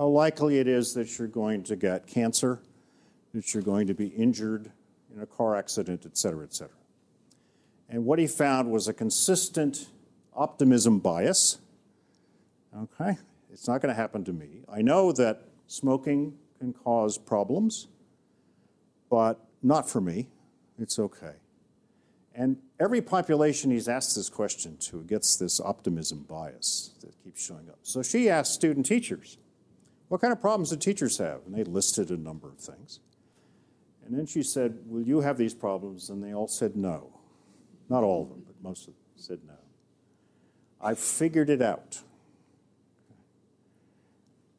how 0.01 0.07
likely 0.07 0.59
it 0.59 0.67
is 0.67 0.95
that 0.95 1.19
you're 1.19 1.29
going 1.29 1.63
to 1.63 1.77
get 1.77 2.07
cancer, 2.07 2.59
that 3.35 3.53
you're 3.53 3.63
going 3.63 3.87
to 3.87 3.93
be 3.93 4.07
injured 4.07 4.73
in 5.15 5.21
a 5.21 5.27
car 5.27 5.55
accident, 5.55 6.07
et 6.07 6.17
cetera, 6.17 6.43
et 6.43 6.55
cetera. 6.55 6.75
And 7.87 8.07
what 8.07 8.19
he 8.19 8.27
found 8.27 8.71
was 8.71 8.89
a 8.89 8.95
consistent 8.95 9.91
optimism 10.35 11.01
bias. 11.01 11.59
Okay, 12.75 13.19
it's 13.53 13.69
not 13.69 13.83
going 13.83 13.95
to 13.95 14.01
happen 14.01 14.25
to 14.25 14.33
me. 14.33 14.63
I 14.73 14.81
know 14.81 15.13
that 15.13 15.43
smoking 15.67 16.33
can 16.59 16.73
cause 16.73 17.19
problems, 17.19 17.89
but 19.11 19.39
not 19.63 19.87
for 19.91 20.01
me. 20.01 20.29
It's 20.79 20.99
okay. 20.99 21.35
And 22.35 22.57
every 22.79 23.03
population 23.03 23.71
he's 23.71 23.87
asked 23.87 24.17
this 24.17 24.31
question 24.31 24.79
to 24.79 25.03
gets 25.03 25.37
this 25.37 25.61
optimism 25.61 26.25
bias 26.27 26.93
that 27.03 27.13
keeps 27.23 27.45
showing 27.45 27.69
up. 27.69 27.81
So 27.83 28.03
she 28.03 28.31
asked 28.31 28.55
student 28.55 28.87
teachers, 28.87 29.37
What 30.11 30.21
kind 30.21 30.33
of 30.33 30.41
problems 30.41 30.71
do 30.71 30.77
teachers 30.77 31.19
have? 31.19 31.43
And 31.47 31.55
they 31.55 31.63
listed 31.63 32.11
a 32.11 32.17
number 32.17 32.49
of 32.49 32.59
things. 32.59 32.99
And 34.05 34.19
then 34.19 34.27
she 34.27 34.43
said, 34.43 34.81
Will 34.87 35.03
you 35.03 35.21
have 35.21 35.39
these 35.39 35.55
problems? 35.55 36.11
And 36.11 36.21
they 36.21 36.35
all 36.35 36.49
said 36.49 36.75
no. 36.75 37.13
Not 37.89 38.03
all 38.03 38.25
of 38.25 38.29
them, 38.29 38.43
but 38.45 38.57
most 38.61 38.89
of 38.89 38.95
them 38.95 38.95
said 39.15 39.39
no. 39.47 39.55
I 40.81 40.95
figured 40.95 41.49
it 41.49 41.63
out. 41.63 42.01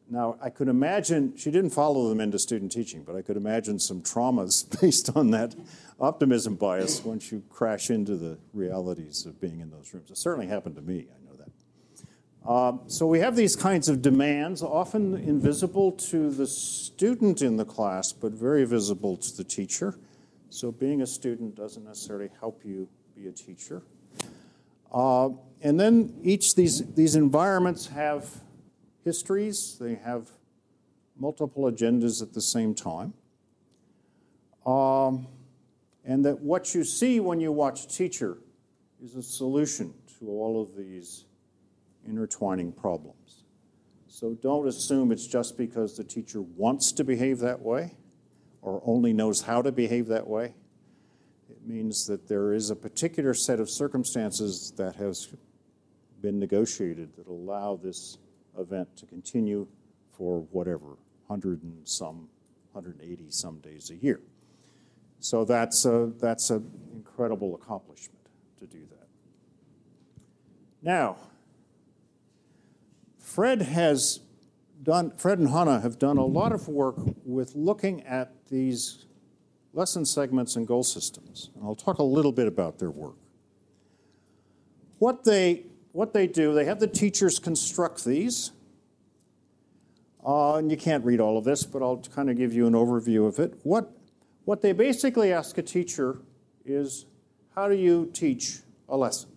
Now, 0.10 0.38
I 0.42 0.50
could 0.50 0.70
imagine, 0.70 1.36
she 1.36 1.52
didn't 1.52 1.72
follow 1.72 2.08
them 2.08 2.22
into 2.22 2.40
student 2.40 2.72
teaching, 2.72 3.04
but 3.04 3.18
I 3.18 3.22
could 3.22 3.36
imagine 3.36 3.78
some 3.78 4.02
traumas 4.02 4.64
based 4.82 5.18
on 5.18 5.32
that 5.32 5.54
optimism 6.00 6.56
bias 6.56 7.04
once 7.04 7.30
you 7.30 7.44
crash 7.50 7.90
into 7.90 8.16
the 8.16 8.38
realities 8.54 9.26
of 9.26 9.42
being 9.42 9.60
in 9.60 9.70
those 9.70 9.94
rooms. 9.94 10.12
It 10.12 10.18
certainly 10.18 10.48
happened 10.48 10.76
to 10.76 10.82
me, 10.82 11.08
Um, 12.48 12.82
so 12.88 13.06
we 13.06 13.20
have 13.20 13.36
these 13.36 13.56
kinds 13.56 13.88
of 13.88 14.02
demands, 14.02 14.64
often 14.64 15.16
invisible 15.16 15.92
to 15.94 16.32
the 16.32 16.48
student 16.48 17.42
in 17.42 17.58
the 17.58 17.66
class, 17.66 18.12
but 18.12 18.32
very 18.32 18.66
visible 18.66 19.16
to 19.18 19.38
the 19.38 19.44
teacher. 19.44 20.00
So 20.50 20.72
being 20.72 21.02
a 21.02 21.08
student 21.08 21.56
doesn't 21.56 21.86
necessarily 21.86 22.30
help 22.40 22.66
you 22.66 22.90
be 23.16 23.28
a 23.28 23.32
teacher. 23.32 23.84
Uh, 24.92 25.30
and 25.62 25.80
then 25.80 26.20
each 26.24 26.56
these 26.56 26.94
these 26.94 27.16
environments 27.16 27.88
have 27.88 28.28
histories. 29.06 29.78
They 29.80 29.96
have 29.96 30.30
multiple 31.18 31.72
agendas 31.72 32.22
at 32.22 32.34
the 32.34 32.42
same 32.42 32.74
time. 32.74 33.14
Um, 34.66 35.28
and 36.04 36.26
that 36.26 36.42
what 36.42 36.74
you 36.74 36.84
see 36.84 37.20
when 37.20 37.40
you 37.40 37.52
watch 37.52 37.86
a 37.86 37.88
teacher 37.88 38.40
is 39.04 39.16
a 39.16 39.24
solution 39.24 39.94
to 40.20 40.28
all 40.28 40.62
of 40.62 40.76
these 40.76 41.26
intertwining 42.08 42.72
problems. 42.72 43.44
So 44.08 44.34
don't 44.42 44.68
assume 44.68 45.12
it's 45.12 45.26
just 45.26 45.58
because 45.58 45.98
the 45.98 46.04
teacher 46.04 46.42
wants 46.42 46.92
to 46.94 47.04
behave 47.04 47.40
that 47.40 47.62
way 47.62 47.96
or 48.62 48.82
only 48.86 49.14
knows 49.14 49.42
how 49.42 49.62
to 49.62 49.72
behave 49.72 50.08
that 50.08 50.28
way. 50.28 50.54
It 51.50 51.66
means 51.66 52.06
that 52.08 52.28
there 52.28 52.54
is 52.54 52.70
a 52.70 52.76
particular 52.76 53.34
set 53.34 53.60
of 53.60 53.70
circumstances 53.70 54.74
that 54.78 54.96
has 54.96 55.34
been 56.22 56.40
negotiated 56.40 57.16
that 57.18 57.28
allow 57.28 57.80
this 57.82 58.18
event 58.58 58.96
to 58.98 59.06
continue 59.06 59.68
for 60.12 60.42
whatever, 60.52 60.98
100 61.28 61.64
and 61.64 61.88
some, 61.88 62.28
180 62.74 63.26
some 63.30 63.60
days 63.60 63.90
a 63.90 63.96
year. 63.96 64.20
So 65.20 65.46
that's 65.46 65.86
a, 65.86 66.12
that's 66.20 66.50
an 66.50 66.70
incredible 66.94 67.56
accomplishment 67.56 68.20
to 68.60 68.66
do 68.66 68.80
that. 68.92 69.08
Now, 70.82 71.18
Fred 73.32 73.62
has 73.62 74.20
done, 74.84 75.14
Fred 75.16 75.40
and 75.40 75.48
Hannah 75.48 75.80
have 75.80 75.98
done 75.98 76.18
a 76.18 76.26
lot 76.26 76.52
of 76.52 76.68
work 76.68 76.98
with 77.24 77.56
looking 77.56 78.02
at 78.02 78.34
these 78.50 79.06
lesson 79.72 80.06
segments 80.06 80.58
and 80.58 80.68
goal 80.68 80.84
systems. 80.84 81.50
And 81.56 81.64
I'll 81.64 81.74
talk 81.74 82.00
a 82.00 82.04
little 82.04 82.34
bit 82.34 82.46
about 82.46 82.78
their 82.78 82.92
work. 82.92 83.16
What 85.00 85.24
they, 85.24 85.64
what 85.94 86.12
they 86.12 86.28
do, 86.28 86.54
they 86.54 86.66
have 86.66 86.82
the 86.82 86.88
teachers 86.88 87.40
construct 87.40 88.04
these. 88.04 88.52
Uh, 90.28 90.56
and 90.56 90.70
you 90.70 90.76
can't 90.76 91.06
read 91.06 91.22
all 91.22 91.38
of 91.38 91.46
this, 91.46 91.64
but 91.64 91.82
I'll 91.82 92.04
kind 92.14 92.30
of 92.30 92.36
give 92.36 92.54
you 92.54 92.68
an 92.68 92.74
overview 92.74 93.26
of 93.26 93.40
it. 93.40 93.58
What, 93.64 93.96
what 94.44 94.62
they 94.62 94.74
basically 94.74 95.32
ask 95.32 95.58
a 95.58 95.64
teacher 95.64 96.18
is 96.66 97.06
how 97.56 97.70
do 97.70 97.76
you 97.76 98.10
teach 98.12 98.58
a 98.90 98.98
lesson? 98.98 99.30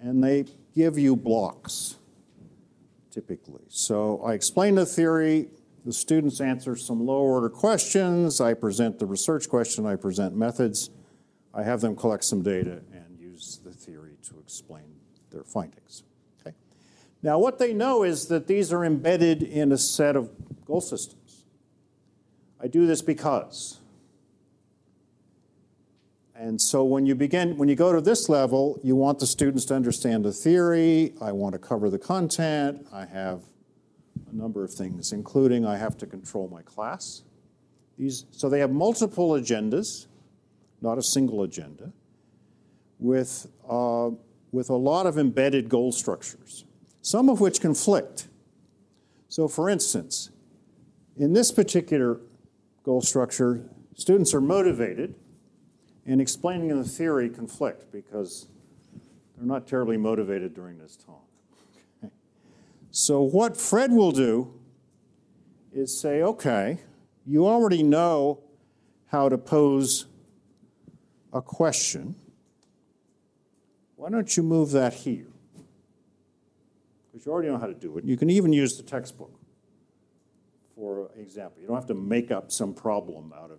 And 0.00 0.24
they 0.24 0.46
give 0.74 0.98
you 0.98 1.14
blocks 1.14 1.98
typically. 3.12 3.62
So 3.68 4.20
I 4.24 4.32
explain 4.32 4.74
the 4.74 4.86
theory, 4.86 5.48
the 5.84 5.92
students 5.92 6.40
answer 6.40 6.74
some 6.74 7.06
lower 7.06 7.32
order 7.32 7.50
questions, 7.50 8.40
I 8.40 8.54
present 8.54 8.98
the 8.98 9.06
research 9.06 9.48
question, 9.48 9.86
I 9.86 9.96
present 9.96 10.34
methods, 10.34 10.90
I 11.54 11.62
have 11.62 11.80
them 11.80 11.94
collect 11.94 12.24
some 12.24 12.42
data 12.42 12.80
and 12.92 13.18
use 13.20 13.60
the 13.62 13.72
theory 13.72 14.16
to 14.28 14.38
explain 14.40 14.96
their 15.30 15.44
findings. 15.44 16.02
Okay? 16.40 16.56
Now, 17.22 17.38
what 17.38 17.58
they 17.58 17.74
know 17.74 18.02
is 18.02 18.26
that 18.28 18.46
these 18.46 18.72
are 18.72 18.84
embedded 18.84 19.42
in 19.42 19.70
a 19.70 19.78
set 19.78 20.16
of 20.16 20.30
goal 20.64 20.80
systems. 20.80 21.44
I 22.60 22.68
do 22.68 22.86
this 22.86 23.02
because 23.02 23.81
and 26.42 26.60
so 26.60 26.82
when 26.82 27.06
you 27.06 27.14
begin, 27.14 27.56
when 27.56 27.68
you 27.68 27.76
go 27.76 27.92
to 27.92 28.00
this 28.00 28.28
level, 28.28 28.80
you 28.82 28.96
want 28.96 29.20
the 29.20 29.28
students 29.28 29.64
to 29.66 29.76
understand 29.76 30.24
the 30.24 30.32
theory. 30.32 31.14
I 31.20 31.30
want 31.30 31.52
to 31.52 31.58
cover 31.60 31.88
the 31.88 32.00
content. 32.00 32.84
I 32.92 33.06
have 33.06 33.44
a 34.28 34.34
number 34.34 34.64
of 34.64 34.74
things, 34.74 35.12
including 35.12 35.64
I 35.64 35.76
have 35.76 35.96
to 35.98 36.06
control 36.06 36.48
my 36.48 36.62
class. 36.62 37.22
These, 37.96 38.24
so 38.32 38.48
they 38.48 38.58
have 38.58 38.72
multiple 38.72 39.30
agendas, 39.30 40.08
not 40.80 40.98
a 40.98 41.02
single 41.04 41.44
agenda, 41.44 41.92
with, 42.98 43.46
uh, 43.70 44.10
with 44.50 44.68
a 44.68 44.74
lot 44.74 45.06
of 45.06 45.18
embedded 45.18 45.68
goal 45.68 45.92
structures, 45.92 46.64
some 47.02 47.28
of 47.28 47.40
which 47.40 47.60
conflict. 47.60 48.26
So 49.28 49.46
for 49.46 49.70
instance, 49.70 50.30
in 51.16 51.34
this 51.34 51.52
particular 51.52 52.18
goal 52.82 53.00
structure, 53.00 53.62
students 53.94 54.34
are 54.34 54.40
motivated 54.40 55.14
and 56.06 56.20
explaining 56.20 56.68
the 56.68 56.84
theory 56.84 57.28
conflict 57.28 57.90
because 57.92 58.48
they're 59.36 59.46
not 59.46 59.66
terribly 59.66 59.96
motivated 59.96 60.54
during 60.54 60.78
this 60.78 60.96
talk. 60.96 61.24
So, 62.90 63.22
what 63.22 63.56
Fred 63.56 63.90
will 63.90 64.12
do 64.12 64.52
is 65.72 65.98
say, 65.98 66.22
okay, 66.22 66.78
you 67.24 67.46
already 67.46 67.82
know 67.82 68.40
how 69.06 69.28
to 69.28 69.38
pose 69.38 70.06
a 71.32 71.40
question. 71.40 72.14
Why 73.96 74.10
don't 74.10 74.36
you 74.36 74.42
move 74.42 74.72
that 74.72 74.92
here? 74.92 75.28
Because 77.10 77.24
you 77.24 77.32
already 77.32 77.48
know 77.48 77.58
how 77.58 77.66
to 77.66 77.74
do 77.74 77.96
it. 77.96 78.04
You 78.04 78.16
can 78.16 78.28
even 78.28 78.52
use 78.52 78.76
the 78.76 78.82
textbook 78.82 79.32
for 80.82 81.10
example. 81.16 81.60
You 81.60 81.68
don't 81.68 81.76
have 81.76 81.86
to 81.86 81.94
make 81.94 82.32
up 82.32 82.50
some 82.50 82.74
problem 82.74 83.32
out 83.36 83.50
of 83.52 83.58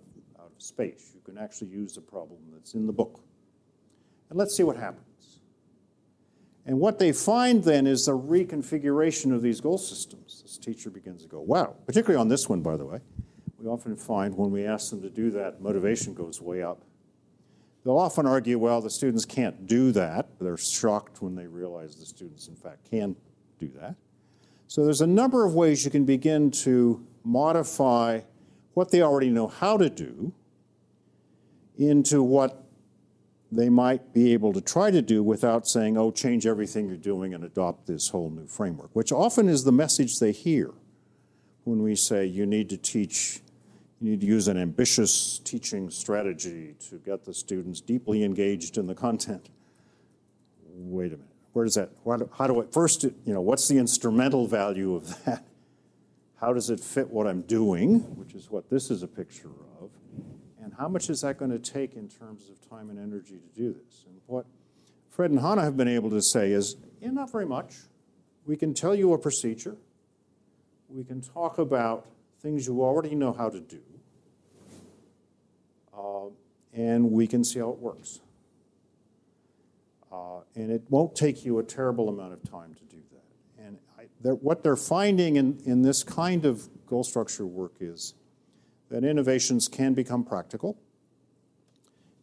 space. 0.64 1.12
You 1.14 1.22
can 1.22 1.38
actually 1.38 1.70
use 1.70 1.96
the 1.96 2.02
problem 2.02 2.40
that's 2.54 2.74
in 2.74 2.88
the 2.88 2.94
book. 2.94 3.20
And 4.30 4.40
let's 4.40 4.56
see 4.56 4.64
what 4.64 4.78
happens. 4.78 5.40
And 6.66 6.80
what 6.80 6.98
they 6.98 7.12
find 7.12 7.64
then 7.64 7.86
is 7.86 8.06
the 8.06 8.18
reconfiguration 8.18 9.34
of 9.34 9.42
these 9.42 9.60
goal 9.60 9.78
systems. 9.78 10.42
This 10.44 10.58
teacher 10.58 10.90
begins 10.90 11.24
to 11.24 11.28
go, 11.28 11.42
wow, 11.42 11.76
particularly 11.86 12.20
on 12.20 12.30
this 12.30 12.48
one, 12.48 12.62
by 12.62 12.78
the 12.78 12.86
way. 12.86 13.00
We 13.60 13.68
often 13.68 13.96
find 13.98 14.36
when 14.36 14.52
we 14.52 14.66
ask 14.66 14.90
them 14.90 15.02
to 15.02 15.10
do 15.10 15.30
that, 15.32 15.62
motivation 15.62 16.14
goes 16.14 16.42
way 16.42 16.64
up. 16.64 16.82
They'll 17.84 17.98
often 17.98 18.26
argue, 18.26 18.58
well, 18.58 18.80
the 18.80 18.90
students 18.90 19.26
can't 19.26 19.68
do 19.68 19.92
that. 19.92 20.28
They're 20.40 20.58
shocked 20.58 21.22
when 21.22 21.36
they 21.36 21.48
realize 21.48 21.98
the 21.98 22.06
students, 22.06 22.48
in 22.48 22.56
fact, 22.56 22.90
can 22.90 23.18
do 23.60 23.70
that. 23.80 23.96
So 24.68 24.86
there's 24.86 25.02
a 25.02 25.08
number 25.08 25.46
of 25.46 25.54
ways 25.54 25.84
you 25.84 25.92
can 25.92 26.06
begin 26.06 26.50
to 26.52 27.06
modify 27.26 28.22
what 28.74 28.90
they 28.90 29.02
already 29.02 29.30
know 29.30 29.48
how 29.48 29.78
to 29.78 29.90
do 29.90 30.34
into 31.78 32.22
what 32.22 32.64
they 33.52 33.70
might 33.70 34.14
be 34.14 34.34
able 34.34 34.54
to 34.54 34.62
try 34.62 34.90
to 34.90 35.02
do 35.02 35.22
without 35.22 35.68
saying, 35.68 35.98
oh, 35.98 36.12
change 36.12 36.46
everything 36.46 36.88
you're 36.88 36.98
doing 36.98 37.34
and 37.34 37.44
adopt 37.44 37.86
this 37.88 38.10
whole 38.10 38.30
new 38.30 38.48
framework, 38.48 38.90
which 38.94 39.12
often 39.12 39.48
is 39.48 39.64
the 39.64 39.72
message 39.72 40.20
they 40.20 40.32
hear 40.32 40.72
when 41.64 41.82
we 41.84 41.96
say 41.96 42.26
you 42.26 42.46
need 42.46 42.70
to 42.70 42.78
teach, 42.78 43.42
you 44.02 44.12
need 44.12 44.22
to 44.22 44.28
use 44.28 44.48
an 44.48 44.58
ambitious 44.58 45.40
teaching 45.40 45.90
strategy 45.90 46.76
to 46.90 46.98
get 46.98 47.24
the 47.26 47.34
students 47.34 47.80
deeply 47.80 48.24
engaged 48.24 48.78
in 48.78 48.88
the 48.88 48.96
content. 48.96 49.50
Wait 50.76 51.14
a 51.14 51.18
minute, 51.18 51.28
where 51.54 51.66
does 51.66 51.76
that, 51.76 51.92
how 52.38 52.48
do 52.48 52.62
I, 52.62 52.66
first, 52.72 53.04
you 53.04 53.34
know, 53.34 53.42
what's 53.42 53.68
the 53.68 53.78
instrumental 53.78 54.48
value 54.48 54.96
of 54.96 55.24
that? 55.26 55.46
How 56.42 56.52
does 56.52 56.70
it 56.70 56.80
fit 56.80 57.10
what 57.10 57.28
I'm 57.28 57.44
doing, 57.44 58.00
which 58.18 58.34
is 58.34 58.50
what 58.50 58.70
this 58.70 58.92
is 58.92 59.04
a 59.04 59.08
picture 59.08 59.52
of? 59.80 59.92
And 60.74 60.80
how 60.80 60.88
much 60.88 61.12
is 61.12 61.22
that 61.22 61.38
going 61.38 61.52
to 61.52 61.60
take 61.60 61.94
in 61.94 62.10
terms 62.10 62.50
of 62.50 62.68
time 62.68 62.90
and 62.90 62.98
energy 62.98 63.36
to 63.36 63.62
do 63.62 63.74
this? 63.74 64.06
And 64.08 64.20
what 64.26 64.48
Fred 65.08 65.30
and 65.30 65.40
Hannah 65.40 65.62
have 65.62 65.78
been 65.78 65.88
able 65.88 66.10
to 66.10 66.20
say 66.20 66.52
is, 66.52 66.78
yeah, 67.00 67.12
not 67.12 67.32
very 67.32 67.46
much. 67.46 67.76
We 68.48 68.58
can 68.58 68.74
tell 68.74 68.96
you 68.96 69.14
a 69.14 69.20
procedure. 69.20 69.76
We 70.90 71.04
can 71.04 71.22
talk 71.22 71.60
about 71.60 72.08
things 72.42 72.66
you 72.66 72.82
already 72.82 73.14
know 73.14 73.34
how 73.34 73.52
to 73.52 73.60
do. 73.60 73.82
Uh, 75.96 76.30
and 76.74 77.12
we 77.12 77.28
can 77.28 77.44
see 77.44 77.60
how 77.60 77.70
it 77.70 77.78
works. 77.78 78.22
Uh, 80.12 80.40
and 80.56 80.72
it 80.72 80.82
won't 80.90 81.16
take 81.16 81.46
you 81.46 81.60
a 81.60 81.64
terrible 81.64 82.10
amount 82.10 82.34
of 82.34 82.42
time 82.50 82.74
to 82.74 82.84
do 82.86 83.02
that. 83.12 83.64
And 83.64 83.78
I, 84.00 84.06
they're, 84.22 84.34
what 84.34 84.64
they're 84.64 84.76
finding 84.76 85.36
in, 85.36 85.62
in 85.66 85.84
this 85.84 86.04
kind 86.04 86.46
of 86.46 86.68
goal 86.88 87.04
structure 87.04 87.46
work 87.46 87.74
is 87.80 88.16
that 88.90 89.04
innovations 89.04 89.68
can 89.68 89.94
become 89.94 90.24
practical 90.24 90.78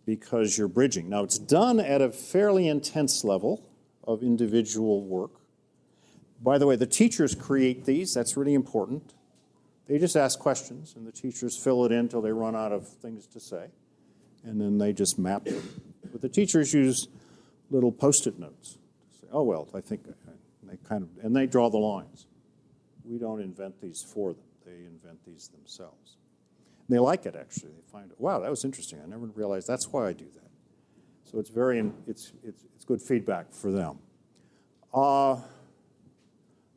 because 0.07 0.59
you're 0.59 0.69
bridging. 0.69 1.09
Now, 1.09 1.23
it's 1.23 1.39
done 1.39 1.79
at 1.81 2.01
a 2.01 2.11
fairly 2.11 2.69
intense 2.69 3.25
level 3.25 3.69
of 4.05 4.23
individual 4.23 5.05
work. 5.05 5.33
By 6.43 6.59
the 6.59 6.67
way, 6.67 6.77
the 6.77 6.87
teachers 6.87 7.35
create 7.35 7.85
these, 7.85 8.15
that's 8.15 8.37
really 8.37 8.55
important. 8.55 9.15
They 9.87 9.99
just 9.99 10.17
ask 10.17 10.39
questions, 10.39 10.95
and 10.97 11.07
the 11.07 11.13
teachers 11.13 11.57
fill 11.57 11.85
it 11.85 11.93
in 11.93 11.99
until 11.99 12.23
they 12.23 12.33
run 12.33 12.57
out 12.57 12.73
of 12.73 12.89
things 12.89 13.27
to 13.29 13.41
say, 13.41 13.67
and 14.45 14.61
then 14.61 14.79
they 14.79 14.93
just 14.93 15.19
map 15.19 15.45
them. 15.45 15.63
But 16.11 16.21
the 16.21 16.29
teachers 16.29 16.73
use 16.73 17.09
little 17.71 17.93
post 17.93 18.27
it 18.27 18.39
notes 18.39 18.79
to 19.13 19.21
say, 19.21 19.27
oh, 19.33 19.43
well, 19.43 19.69
I 19.75 19.81
think 19.81 20.05
they 20.05 20.13
kind 20.89 21.03
of, 21.03 21.25
and 21.25 21.35
they 21.35 21.47
draw 21.47 21.69
the 21.71 21.79
lines. 21.79 22.27
We 23.05 23.19
don't 23.19 23.41
invent 23.41 23.81
these 23.81 24.03
for 24.03 24.33
them, 24.33 24.43
they 24.65 24.85
invent 24.87 25.25
these 25.27 25.49
themselves. 25.49 26.17
They 26.91 26.99
like 26.99 27.25
it 27.25 27.37
actually. 27.37 27.71
They 27.71 27.91
find, 27.91 28.11
it. 28.11 28.21
wow, 28.21 28.41
that 28.41 28.51
was 28.51 28.65
interesting. 28.65 29.01
I 29.03 29.07
never 29.09 29.27
realized 29.27 29.67
that's 29.67 29.89
why 29.89 30.09
I 30.09 30.13
do 30.13 30.27
that. 30.35 30.51
So 31.25 31.39
it's 31.39 31.51
very, 31.51 31.79
it's, 32.07 32.33
it's, 32.45 32.65
it's 32.75 32.85
good 32.85 33.01
feedback 33.01 33.53
for 33.53 33.71
them. 33.71 33.99
Uh, 34.93 35.41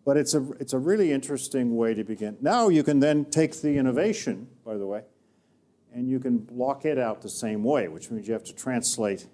But 0.06 0.18
it's 0.18 0.34
a, 0.36 0.44
it's 0.60 0.74
a 0.74 0.80
really 0.80 1.12
interesting 1.12 1.78
way 1.78 1.94
to 1.94 2.04
begin. 2.04 2.38
Now 2.42 2.70
you 2.70 2.84
can 2.84 3.00
then 3.00 3.26
take 3.26 3.62
the 3.62 3.78
innovation, 3.78 4.48
by 4.66 4.76
the 4.78 4.86
way, 4.86 5.04
and 5.94 6.10
you 6.10 6.20
can 6.20 6.40
block 6.40 6.84
it 6.84 6.98
out 7.00 7.22
the 7.22 7.30
same 7.30 7.64
way, 7.64 7.88
which 7.88 8.12
means 8.12 8.28
you 8.28 8.34
have 8.34 8.44
to 8.44 8.54
translate 8.54 9.28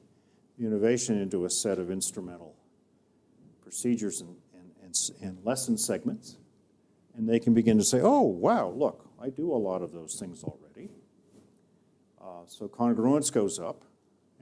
the 0.57 0.67
innovation 0.67 1.19
into 1.19 1.45
a 1.45 1.49
set 1.49 1.79
of 1.79 1.89
instrumental 1.89 2.55
procedures 3.63 4.21
and, 4.21 4.35
and, 4.53 4.71
and, 4.83 4.93
and 5.21 5.45
lesson 5.45 5.75
segments. 5.77 6.37
And 7.15 7.27
they 7.27 7.39
can 7.39 7.53
begin 7.53 7.77
to 7.79 7.83
say, 7.83 7.99
oh, 8.01 8.21
wow, 8.21 8.69
look, 8.69 9.09
I 9.19 9.29
do 9.29 9.51
a 9.51 9.57
lot 9.57 9.81
of 9.81 9.91
those 9.91 10.19
things 10.19 10.43
already. 10.43 10.68
So 12.49 12.67
congruence 12.67 13.31
goes 13.31 13.59
up, 13.59 13.83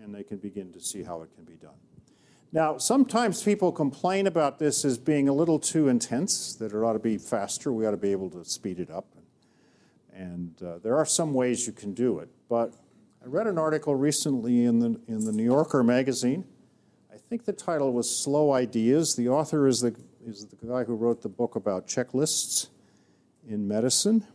and 0.01 0.15
they 0.15 0.23
can 0.23 0.37
begin 0.37 0.71
to 0.71 0.79
see 0.79 1.03
how 1.03 1.21
it 1.23 1.29
can 1.35 1.43
be 1.43 1.55
done. 1.55 1.75
Now, 2.53 2.77
sometimes 2.77 3.43
people 3.43 3.73
complain 3.73 4.27
about 4.27 4.59
this 4.59 4.85
as 4.85 4.97
being 4.97 5.27
a 5.27 5.33
little 5.33 5.59
too 5.59 5.89
intense, 5.89 6.55
that 6.55 6.71
it 6.71 6.77
ought 6.77 6.93
to 6.93 6.99
be 6.99 7.17
faster, 7.17 7.73
we 7.73 7.85
ought 7.85 7.91
to 7.91 7.97
be 7.97 8.13
able 8.13 8.29
to 8.29 8.45
speed 8.45 8.79
it 8.79 8.89
up. 8.89 9.05
And 10.13 10.55
uh, 10.63 10.77
there 10.79 10.95
are 10.95 11.05
some 11.05 11.33
ways 11.33 11.67
you 11.67 11.73
can 11.73 11.93
do 11.93 12.19
it. 12.19 12.29
But 12.47 12.73
I 13.21 13.27
read 13.27 13.45
an 13.45 13.57
article 13.57 13.93
recently 13.93 14.63
in 14.63 14.79
the, 14.79 14.99
in 15.07 15.25
the 15.25 15.33
New 15.33 15.43
Yorker 15.43 15.83
magazine. 15.83 16.45
I 17.13 17.17
think 17.17 17.43
the 17.43 17.53
title 17.53 17.91
was 17.91 18.09
Slow 18.09 18.53
Ideas. 18.53 19.17
The 19.17 19.27
author 19.27 19.67
is 19.67 19.81
the, 19.81 19.93
is 20.25 20.45
the 20.45 20.55
guy 20.65 20.85
who 20.85 20.95
wrote 20.95 21.21
the 21.21 21.29
book 21.29 21.57
about 21.57 21.87
checklists 21.87 22.69
in 23.47 23.67
medicine. 23.67 24.25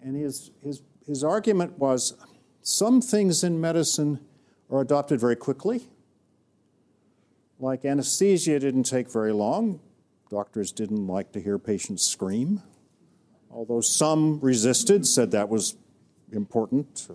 And 0.00 0.14
his, 0.14 0.52
his, 0.62 0.82
his 1.04 1.24
argument 1.24 1.76
was 1.76 2.14
some 2.70 3.00
things 3.00 3.42
in 3.42 3.60
medicine 3.60 4.20
are 4.70 4.80
adopted 4.80 5.20
very 5.20 5.36
quickly 5.36 5.88
like 7.60 7.84
anesthesia 7.84 8.58
didn't 8.58 8.84
take 8.84 9.10
very 9.10 9.32
long. 9.32 9.80
Doctors 10.30 10.72
didn't 10.72 11.06
like 11.06 11.32
to 11.32 11.40
hear 11.40 11.58
patients 11.58 12.02
scream, 12.02 12.62
although 13.50 13.80
some 13.80 14.40
resisted, 14.40 15.06
said 15.06 15.30
that 15.32 15.48
was 15.48 15.76
important. 16.32 17.08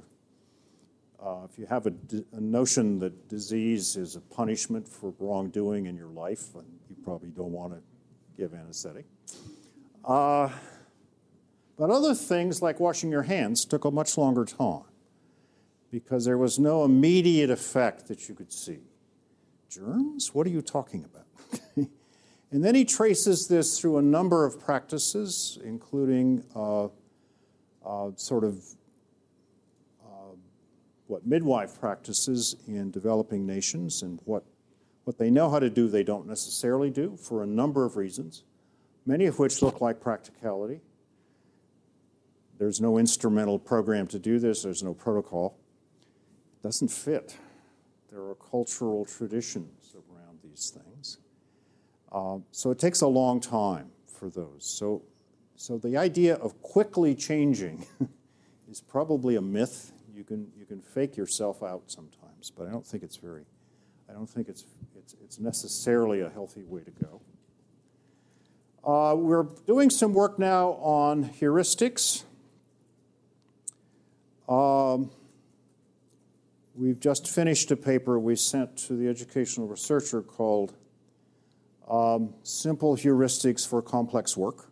Uh, 1.20 1.48
if 1.50 1.58
you 1.58 1.66
have 1.66 1.88
a, 1.88 1.94
a, 2.34 2.40
notion 2.40 3.00
that 3.00 3.28
disease 3.30 3.96
is 3.96 4.16
a 4.16 4.22
punishment 4.22 4.88
for 4.88 5.14
wrongdoing 5.18 5.88
in 5.88 5.98
your 5.98 6.10
life, 6.10 6.50
you 6.90 6.96
probably 7.04 7.30
don't 7.30 7.52
want 7.52 7.74
to 7.74 7.80
give 8.38 8.54
anesthetic. 8.54 9.06
Uh, 10.04 10.50
but 11.78 11.90
other 11.90 12.14
things 12.14 12.62
like 12.62 12.80
washing 12.80 13.10
your 13.10 13.24
hands 13.24 13.66
took 13.66 13.86
a 13.86 13.92
much 13.92 14.18
longer 14.18 14.46
time 14.46 14.84
because 15.92 16.26
there 16.26 16.38
was 16.38 16.60
no 16.60 16.84
immediate 16.84 17.50
effect 17.50 18.08
that 18.08 18.28
you 18.28 18.36
could 18.36 18.52
see. 18.52 18.80
Germs? 19.70 20.34
What 20.34 20.48
are 20.48 20.50
you 20.50 20.62
talking 20.62 21.06
about? 21.06 21.26
and 22.52 22.64
then 22.64 22.76
he 22.76 22.86
traces 22.86 23.48
this 23.48 23.80
through 23.80 23.98
a 23.98 24.02
number 24.02 24.46
of 24.46 24.60
practices, 24.60 25.60
including 25.64 26.44
uh, 26.56 26.88
uh, 27.86 28.12
sort 28.16 28.44
of 28.44 28.64
uh, 30.04 30.36
what 31.08 31.26
midwife 31.26 31.80
practices 31.80 32.56
in 32.68 32.92
developing 32.92 33.46
nations 33.46 34.02
and 34.02 34.20
what, 34.26 34.44
what 35.04 35.18
they 35.18 35.30
know 35.30 35.50
how 35.50 35.60
to 35.60 35.70
do, 35.70 35.88
they 35.88 36.04
don't 36.04 36.28
necessarily 36.28 36.90
do 36.90 37.16
for 37.16 37.44
a 37.44 37.48
number 37.48 37.86
of 37.86 37.96
reasons, 37.96 38.44
many 39.06 39.26
of 39.26 39.40
which 39.40 39.62
look 39.62 39.82
like 39.82 40.00
practicality. 40.00 40.82
There's 42.58 42.80
no 42.80 42.98
instrumental 42.98 43.60
program 43.60 44.08
to 44.08 44.20
do 44.20 44.40
this, 44.40 44.64
there's 44.64 44.84
no 44.84 44.94
protocol. 44.94 45.58
Doesn't 46.66 46.88
fit 46.88 47.38
there 48.12 48.24
are 48.24 48.36
cultural 48.36 49.06
traditions 49.06 49.94
around 49.94 50.40
these 50.42 50.72
things. 50.74 51.20
Uh, 52.12 52.38
so 52.52 52.72
it 52.72 52.80
takes 52.80 53.02
a 53.02 53.08
long 53.08 53.40
time 53.40 53.92
for 54.08 54.30
those. 54.30 54.66
So, 54.66 55.04
so 55.56 55.78
the 55.78 55.98
idea 55.98 56.36
of 56.36 56.60
quickly 56.64 57.14
changing 57.14 57.86
is 58.72 58.82
probably 58.82 59.36
a 59.36 59.42
myth. 59.42 59.92
You 60.16 60.24
can, 60.24 60.48
you 60.58 60.66
can 60.66 60.82
fake 60.82 61.18
yourself 61.18 61.62
out 61.62 61.84
sometimes, 61.88 62.52
but 62.58 62.68
I 62.68 62.72
don't 62.72 62.88
think 62.88 63.04
it's 63.04 63.18
very, 63.18 63.44
I 64.10 64.14
don't 64.14 64.30
think 64.30 64.48
it's, 64.48 64.66
it's, 64.98 65.14
it's 65.22 65.40
necessarily 65.40 66.22
a 66.22 66.30
healthy 66.30 66.64
way 66.64 66.82
to 66.82 66.92
go. 67.06 67.22
Uh, 68.90 69.16
we're 69.16 69.48
doing 69.68 69.92
some 69.92 70.16
work 70.16 70.40
now 70.40 70.70
on 70.82 71.26
heuristics. 71.26 72.24
Um, 74.48 75.12
We've 76.78 77.00
just 77.00 77.30
finished 77.30 77.72
a 77.72 77.78
paper 77.78 78.20
we 78.20 78.36
sent 78.36 78.76
to 78.80 78.98
the 78.98 79.08
educational 79.08 79.66
researcher 79.66 80.22
called 80.22 80.74
um, 81.90 82.34
Simple 82.44 82.98
Heuristics 82.98 83.66
for 83.66 83.82
Complex 83.82 84.36
Work. 84.36 84.70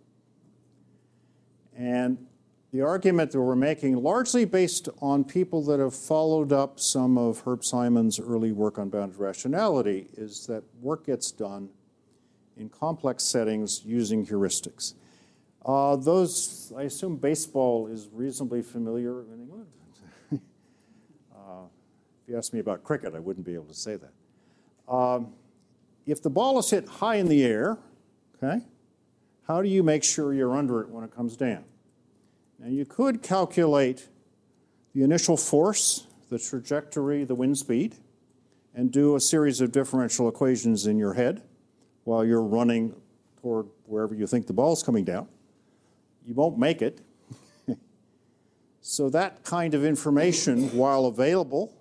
And 1.77 2.27
the 2.73 2.81
argument 2.81 3.31
that 3.31 3.39
we're 3.39 3.55
making, 3.55 3.95
largely 3.95 4.43
based 4.43 4.89
on 5.01 5.23
people 5.23 5.63
that 5.63 5.79
have 5.79 5.95
followed 5.95 6.51
up 6.51 6.77
some 6.77 7.17
of 7.17 7.41
Herb 7.45 7.63
Simon's 7.63 8.19
early 8.19 8.51
work 8.51 8.77
on 8.77 8.89
bounded 8.89 9.17
rationality, 9.17 10.07
is 10.17 10.45
that 10.47 10.63
work 10.81 11.05
gets 11.05 11.31
done 11.31 11.69
in 12.57 12.67
complex 12.67 13.23
settings 13.23 13.81
using 13.85 14.25
heuristics. 14.25 14.93
Uh, 15.65 15.95
those, 15.95 16.73
I 16.75 16.83
assume 16.83 17.15
baseball 17.15 17.87
is 17.87 18.09
reasonably 18.11 18.61
familiar 18.61 19.21
in 19.21 19.31
England. 19.31 19.67
You 22.33 22.39
asked 22.39 22.51
me 22.51 22.59
about 22.59 22.83
cricket, 22.83 23.13
I 23.13 23.19
wouldn't 23.19 23.45
be 23.45 23.53
able 23.53 23.65
to 23.65 23.75
say 23.75 23.95
that. 23.95 24.91
Um, 24.91 25.33
if 26.07 26.23
the 26.23 26.31
ball 26.31 26.57
is 26.57 26.67
hit 26.67 26.87
high 26.87 27.17
in 27.17 27.27
the 27.27 27.43
air, 27.43 27.77
okay, 28.35 28.65
how 29.47 29.61
do 29.61 29.69
you 29.69 29.83
make 29.83 30.03
sure 30.03 30.33
you're 30.33 30.57
under 30.57 30.81
it 30.81 30.89
when 30.89 31.03
it 31.03 31.15
comes 31.15 31.37
down? 31.37 31.63
Now, 32.57 32.69
you 32.69 32.85
could 32.85 33.21
calculate 33.21 34.09
the 34.95 35.03
initial 35.03 35.37
force, 35.37 36.07
the 36.31 36.39
trajectory, 36.39 37.23
the 37.23 37.35
wind 37.35 37.59
speed, 37.59 37.97
and 38.73 38.91
do 38.91 39.15
a 39.15 39.19
series 39.19 39.61
of 39.61 39.71
differential 39.71 40.27
equations 40.27 40.87
in 40.87 40.97
your 40.97 41.13
head 41.13 41.43
while 42.03 42.25
you're 42.25 42.41
running 42.41 42.95
toward 43.43 43.67
wherever 43.85 44.15
you 44.15 44.25
think 44.25 44.47
the 44.47 44.53
ball 44.53 44.73
is 44.73 44.81
coming 44.81 45.05
down. 45.05 45.27
You 46.25 46.33
won't 46.33 46.57
make 46.57 46.81
it. 46.81 46.99
so, 48.81 49.11
that 49.11 49.43
kind 49.43 49.75
of 49.75 49.85
information, 49.85 50.75
while 50.75 51.05
available, 51.05 51.71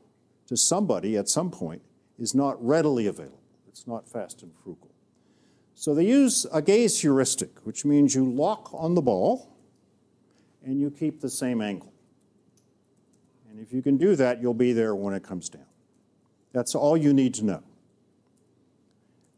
to 0.53 0.57
somebody 0.59 1.17
at 1.17 1.31
some 1.31 1.51
point 1.51 1.81
is 2.19 2.35
not 2.35 2.63
readily 2.63 3.07
available. 3.07 3.41
It's 3.69 3.87
not 3.87 4.07
fast 4.07 4.43
and 4.43 4.53
frugal. 4.63 4.91
So 5.75 5.95
they 5.95 6.05
use 6.05 6.45
a 6.53 6.61
gaze 6.61 7.01
heuristic, 7.01 7.65
which 7.65 7.87
means 7.87 8.15
you 8.15 8.31
lock 8.31 8.69
on 8.75 8.95
the 8.95 9.01
ball 9.01 9.57
and 10.63 10.79
you 10.79 10.91
keep 10.91 11.23
the 11.23 11.31
same 11.31 11.63
angle. 11.63 11.91
And 13.49 13.61
if 13.61 13.73
you 13.73 13.81
can 13.81 13.97
do 13.97 14.15
that, 14.15 14.43
you'll 14.43 14.53
be 14.53 14.75
there 14.75 14.95
when 14.95 15.15
it 15.15 15.23
comes 15.23 15.49
down. 15.49 15.65
That's 16.53 16.75
all 16.75 16.99
you 16.99 17.15
need 17.15 17.33
to 17.37 17.47
know. 17.47 17.63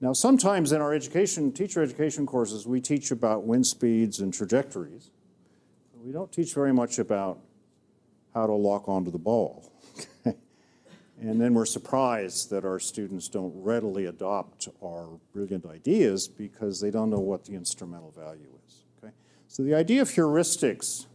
Now, 0.01 0.15
sometimes 0.15 0.73
in 0.73 0.81
our 0.81 0.93
education, 0.93 1.53
teacher 1.53 1.81
education 1.81 2.27
courses, 2.27 2.67
we 2.67 2.81
teach 2.81 3.13
about 3.13 3.45
wind 3.45 3.69
speeds 3.69 4.19
and 4.19 4.35
trajectories. 4.35 5.11
We 6.03 6.11
don't 6.11 6.33
teach 6.33 6.55
very 6.55 6.75
much 6.75 6.99
about 6.99 7.39
how 8.35 8.49
to 8.49 8.53
lock 8.53 8.89
onto 8.89 9.13
the 9.13 9.19
ball. 9.19 9.71
And 11.21 11.41
then 11.41 11.55
we're 11.55 11.65
surprised 11.65 12.51
that 12.51 12.65
our 12.65 12.79
students 12.79 13.29
don't 13.29 13.53
readily 13.55 14.07
adopt 14.07 14.69
our 14.83 15.09
brilliant 15.33 15.65
ideas 15.65 16.27
because 16.27 16.81
they 16.81 16.91
don't 16.91 17.09
know 17.09 17.21
what 17.21 17.45
the 17.45 17.55
instrumental 17.55 18.11
value 18.11 18.49
is. 18.67 18.85
Okay? 18.99 19.13
So 19.47 19.63
the 19.63 19.75
idea 19.75 20.03
of 20.03 20.09
heuristics 20.09 21.07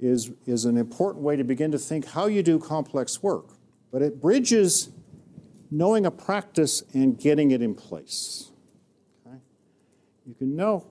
is, 0.00 0.30
is 0.46 0.64
an 0.64 0.76
important 0.76 1.22
way 1.22 1.36
to 1.36 1.44
begin 1.44 1.70
to 1.72 1.78
think 1.78 2.06
how 2.06 2.26
you 2.26 2.42
do 2.42 2.58
complex 2.58 3.22
work, 3.22 3.50
but 3.92 4.00
it 4.00 4.20
bridges 4.20 4.88
knowing 5.70 6.06
a 6.06 6.10
practice 6.10 6.82
and 6.94 7.18
getting 7.18 7.50
it 7.50 7.60
in 7.60 7.74
place. 7.74 8.52
Okay? 9.26 9.36
You 10.26 10.34
can 10.34 10.56
know 10.56 10.86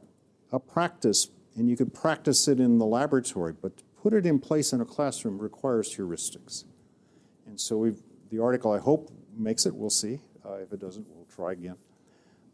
a 0.51 0.59
practice 0.59 1.29
and 1.55 1.67
you 1.67 1.75
could 1.75 1.93
practice 1.93 2.47
it 2.47 2.59
in 2.59 2.77
the 2.77 2.85
laboratory, 2.85 3.53
but 3.59 3.75
to 3.77 3.83
put 4.01 4.13
it 4.13 4.27
in 4.27 4.37
place 4.37 4.71
in 4.71 4.81
a 4.81 4.85
classroom 4.85 5.39
requires 5.39 5.95
heuristics. 5.97 6.65
And 7.57 7.61
so 7.63 7.75
we've, 7.75 8.03
the 8.29 8.37
article, 8.37 8.71
I 8.71 8.77
hope, 8.77 9.09
makes 9.35 9.65
it. 9.65 9.73
We'll 9.73 9.89
see. 9.89 10.19
Uh, 10.45 10.57
if 10.57 10.71
it 10.71 10.79
doesn't, 10.79 11.07
we'll 11.09 11.25
try 11.25 11.53
again. 11.53 11.75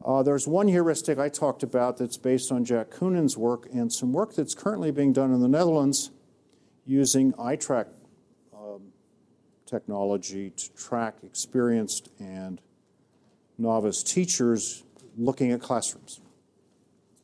Uh, 0.01 0.23
there's 0.23 0.47
one 0.47 0.69
heuristic 0.69 1.19
I 1.19 1.27
talked 1.27 1.61
about 1.61 1.97
that's 1.97 2.15
based 2.15 2.53
on 2.53 2.63
Jack 2.63 2.89
Kounin's 2.89 3.37
work 3.37 3.67
and 3.73 3.91
some 3.91 4.13
work 4.13 4.33
that's 4.33 4.55
currently 4.55 4.91
being 4.91 5.11
done 5.11 5.33
in 5.33 5.41
the 5.41 5.49
Netherlands 5.49 6.11
using 6.85 7.33
eye 7.37 7.57
track 7.57 7.87
um, 8.57 8.93
technology 9.65 10.51
to 10.51 10.73
track 10.73 11.15
experienced 11.21 12.07
and 12.17 12.61
novice 13.57 14.03
teachers 14.03 14.85
looking 15.17 15.51
at 15.51 15.59
classrooms. 15.59 16.21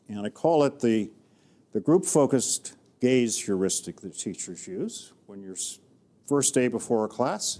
And 0.09 0.25
I 0.25 0.29
call 0.29 0.65
it 0.65 0.81
the, 0.81 1.11
the 1.71 1.79
group 1.79 2.03
focused 2.03 2.75
gaze 2.99 3.41
heuristic 3.41 4.01
that 4.01 4.19
teachers 4.19 4.67
use 4.67 5.13
when 5.27 5.41
you're 5.41 5.55
First 6.29 6.53
day 6.53 6.67
before 6.67 7.05
a 7.05 7.07
class, 7.07 7.59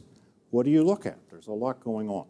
what 0.52 0.66
do 0.66 0.72
you 0.72 0.84
look 0.84 1.06
at? 1.06 1.18
There's 1.30 1.48
a 1.48 1.54
lot 1.54 1.84
going 1.84 2.10
on. 2.10 2.26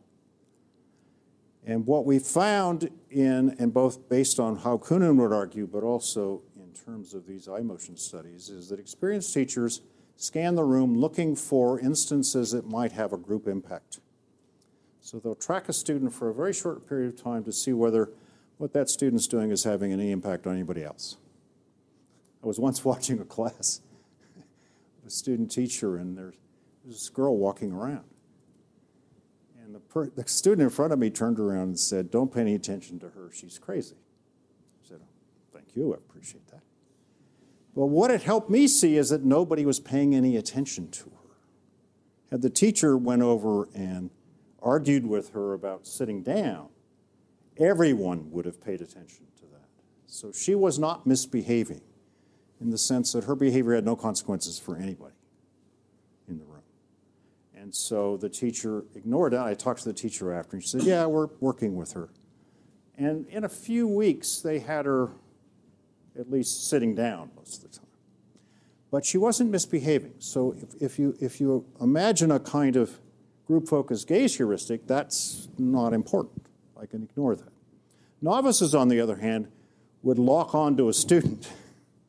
And 1.66 1.86
what 1.86 2.06
we 2.06 2.20
found 2.20 2.90
in, 3.12 3.56
and 3.60 3.74
both 3.74 4.10
based 4.10 4.40
on 4.40 4.58
how 4.58 4.78
Kounin 4.78 5.18
would 5.18 5.34
argue, 5.34 5.68
but 5.68 5.84
also 5.84 6.42
in 6.58 6.72
terms 6.74 7.14
of 7.14 7.28
these 7.28 7.48
eye 7.48 7.62
motion 7.62 7.98
studies, 7.98 8.50
is 8.50 8.70
that 8.70 8.80
experienced 8.80 9.34
teachers 9.34 9.82
scan 10.16 10.56
the 10.56 10.64
room 10.64 10.98
looking 10.98 11.36
for 11.36 11.80
instances 11.80 12.52
that 12.52 12.66
might 12.66 12.92
have 12.92 13.14
a 13.14 13.18
group 13.18 13.48
impact. 13.48 14.00
So 15.02 15.20
they'll 15.20 15.36
track 15.36 15.70
a 15.70 15.74
student 15.74 16.14
for 16.14 16.30
a 16.30 16.34
very 16.34 16.54
short 16.54 16.88
period 16.88 17.14
of 17.14 17.22
time 17.22 17.44
to 17.46 17.52
see 17.52 17.74
whether 17.74 18.12
what 18.58 18.74
that 18.74 18.90
student's 18.90 19.28
doing 19.28 19.52
is 19.52 19.64
having 19.64 19.94
any 19.94 20.12
impact 20.12 20.46
on 20.46 20.54
anybody 20.54 20.84
else. 20.84 21.18
I 22.44 22.48
was 22.48 22.60
once 22.60 22.84
watching 22.86 23.20
a 23.20 23.26
class, 23.26 23.82
a 25.06 25.10
student 25.10 25.52
teacher, 25.52 25.98
and 25.98 26.18
there's 26.18 26.36
this 26.90 27.10
girl 27.10 27.38
walking 27.38 27.72
around. 27.72 28.04
And 29.64 29.76
the, 29.76 29.80
per, 29.80 30.10
the 30.10 30.28
student 30.28 30.64
in 30.64 30.70
front 30.70 30.92
of 30.92 31.00
me 31.00 31.10
turned 31.10 31.40
around 31.40 31.70
and 31.70 31.80
said, 31.80 32.10
Don't 32.10 32.34
pay 32.34 32.42
any 32.42 32.56
attention 32.56 33.00
to 33.00 33.10
her, 33.10 33.30
she's 33.32 33.60
crazy. 33.60 33.96
I 33.96 34.88
said, 34.88 35.00
oh, 35.02 35.08
Thank 35.54 35.76
you, 35.76 35.94
I 35.94 35.98
appreciate 35.98 36.48
that. 36.48 36.62
But 37.76 37.86
what 37.86 38.12
it 38.12 38.24
helped 38.24 38.50
me 38.50 38.68
see 38.68 38.98
is 38.98 39.10
that 39.10 39.24
nobody 39.24 39.66
was 39.66 39.80
paying 39.80 40.16
any 40.16 40.36
attention 40.36 40.90
to 40.92 41.04
her. 41.06 41.36
Had 42.32 42.42
the 42.42 42.50
teacher 42.50 42.98
went 42.98 43.22
over 43.22 43.70
and 43.76 44.10
argued 44.62 45.06
with 45.06 45.30
her 45.30 45.54
about 45.54 45.86
sitting 45.86 46.24
down, 46.24 46.70
everyone 47.58 48.32
would 48.32 48.46
have 48.46 48.64
paid 48.64 48.82
attention 48.82 49.28
to 49.38 49.46
that. 49.52 49.68
So 50.08 50.32
she 50.32 50.56
was 50.56 50.80
not 50.80 51.06
misbehaving 51.06 51.82
in 52.60 52.72
the 52.72 52.78
sense 52.78 53.14
that 53.14 53.26
her 53.26 53.36
behavior 53.36 53.76
had 53.76 53.86
no 53.86 53.96
consequences 53.96 54.60
for 54.60 54.76
anybody. 54.76 55.14
And 57.60 57.76
so 57.76 58.16
the 58.16 58.30
teacher 58.30 58.86
ignored 58.96 59.34
it. 59.34 59.40
I 59.40 59.54
talked 59.54 59.82
to 59.84 59.90
the 59.90 59.94
teacher 59.94 60.32
after, 60.32 60.56
and 60.56 60.64
she 60.64 60.70
said, 60.70 60.84
Yeah, 60.84 61.06
we're 61.08 61.28
working 61.42 61.76
with 61.76 61.92
her. 61.92 62.10
And 62.98 63.28
in 63.28 63.44
a 63.44 63.50
few 63.50 63.88
weeks, 63.88 64.40
they 64.40 64.60
had 64.60 64.86
her 64.86 65.10
at 66.18 66.32
least 66.32 66.70
sitting 66.70 66.96
down 66.96 67.32
most 67.36 67.64
of 67.64 67.72
the 67.72 67.78
time. 67.78 67.88
But 68.92 69.06
she 69.06 69.18
wasn't 69.18 69.52
misbehaving. 69.52 70.16
So 70.20 70.56
if, 70.58 70.82
if, 70.82 71.00
you, 71.00 71.16
if 71.20 71.42
you 71.42 71.66
imagine 71.80 72.32
a 72.32 72.40
kind 72.40 72.76
of 72.76 72.98
group 73.46 73.68
focused 73.68 74.08
gaze 74.08 74.38
heuristic, 74.38 74.88
that's 74.88 75.50
not 75.58 75.94
important. 75.94 76.46
I 76.80 76.86
can 76.86 77.04
ignore 77.04 77.36
that. 77.36 77.52
Novices, 78.22 78.74
on 78.74 78.88
the 78.88 79.02
other 79.02 79.18
hand, 79.18 79.50
would 80.02 80.18
lock 80.18 80.56
onto 80.56 80.88
a 80.88 80.94
student 80.94 81.50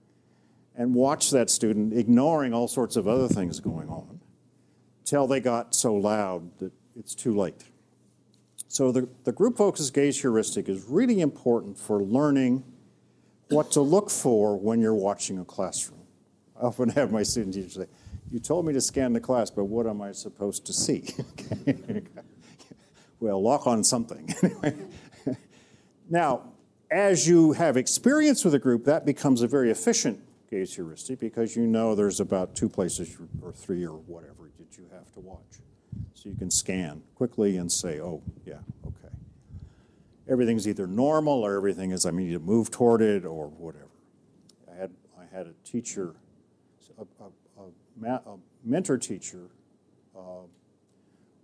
and 0.76 0.94
watch 0.94 1.30
that 1.30 1.50
student, 1.50 1.92
ignoring 1.92 2.54
all 2.54 2.68
sorts 2.68 2.96
of 2.96 3.08
other 3.08 3.28
things 3.28 3.58
going 3.58 3.88
on, 3.88 4.19
till 5.04 5.26
they 5.26 5.40
got 5.40 5.74
so 5.74 5.94
loud 5.94 6.58
that 6.58 6.72
it's 6.96 7.14
too 7.14 7.36
late. 7.36 7.64
So 8.68 8.92
the, 8.92 9.08
the 9.24 9.32
group 9.32 9.56
focused 9.56 9.92
gaze 9.94 10.20
heuristic 10.20 10.68
is 10.68 10.84
really 10.84 11.20
important 11.20 11.76
for 11.76 12.02
learning 12.02 12.62
what 13.48 13.72
to 13.72 13.80
look 13.80 14.10
for 14.10 14.56
when 14.56 14.80
you're 14.80 14.94
watching 14.94 15.38
a 15.38 15.44
classroom. 15.44 16.00
I 16.56 16.66
often 16.66 16.90
have 16.90 17.10
my 17.10 17.24
student 17.24 17.54
teachers 17.54 17.74
say, 17.74 17.86
you 18.30 18.38
told 18.38 18.64
me 18.64 18.72
to 18.72 18.80
scan 18.80 19.12
the 19.12 19.20
class, 19.20 19.50
but 19.50 19.64
what 19.64 19.86
am 19.88 20.00
I 20.00 20.12
supposed 20.12 20.66
to 20.66 20.72
see? 20.72 21.12
well, 23.20 23.42
lock 23.42 23.66
on 23.66 23.82
something. 23.82 24.32
now, 26.08 26.44
as 26.92 27.26
you 27.26 27.52
have 27.52 27.76
experience 27.76 28.44
with 28.44 28.54
a 28.54 28.58
group, 28.58 28.84
that 28.84 29.04
becomes 29.04 29.42
a 29.42 29.48
very 29.48 29.70
efficient 29.70 30.20
heuristic 30.50 31.20
because 31.20 31.54
you 31.56 31.66
know 31.66 31.94
there's 31.94 32.20
about 32.20 32.54
two 32.54 32.68
places 32.68 33.16
or 33.42 33.52
three 33.52 33.86
or 33.86 33.98
whatever 33.98 34.50
that 34.58 34.76
you 34.76 34.84
have 34.92 35.10
to 35.12 35.20
watch. 35.20 35.60
So 36.14 36.28
you 36.28 36.34
can 36.34 36.50
scan 36.50 37.02
quickly 37.14 37.56
and 37.56 37.70
say, 37.70 38.00
oh, 38.00 38.22
yeah, 38.44 38.58
okay. 38.86 39.14
Everything's 40.28 40.66
either 40.66 40.86
normal 40.86 41.44
or 41.44 41.56
everything 41.56 41.92
is 41.92 42.04
I 42.04 42.10
need 42.10 42.32
to 42.32 42.38
move 42.38 42.70
toward 42.70 43.00
it 43.00 43.24
or 43.24 43.48
whatever. 43.48 43.88
I 44.70 44.76
had, 44.76 44.90
I 45.18 45.34
had 45.34 45.46
a 45.46 45.54
teacher, 45.64 46.14
a, 46.98 47.24
a 47.24 47.30
a 48.04 48.36
mentor 48.64 48.98
teacher 48.98 49.50
uh, 50.16 50.46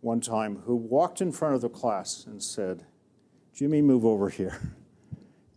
one 0.00 0.20
time 0.20 0.62
who 0.66 0.74
walked 0.74 1.20
in 1.20 1.32
front 1.32 1.54
of 1.54 1.60
the 1.60 1.68
class 1.68 2.24
and 2.26 2.42
said, 2.42 2.86
Jimmy, 3.54 3.82
move 3.82 4.04
over 4.04 4.28
here. 4.28 4.74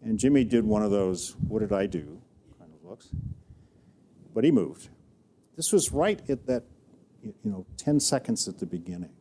And 0.02 0.18
Jimmy 0.18 0.46
did 0.46 0.64
one 0.64 0.82
of 0.82 0.92
those, 0.92 1.36
what 1.50 1.60
did 1.60 1.74
I 1.74 1.86
do 1.86 2.22
kind 2.70 2.72
of 2.74 2.90
looks. 2.90 3.10
But 4.34 4.44
he 4.44 4.52
moved. 4.52 4.90
This 5.56 5.72
was 5.72 5.92
right 5.92 6.22
at 6.30 6.46
that, 6.48 6.64
you 7.24 7.34
know, 7.44 7.66
10 7.78 8.00
seconds 8.00 8.48
at 8.48 8.60
the 8.60 8.66
beginning. 8.66 9.12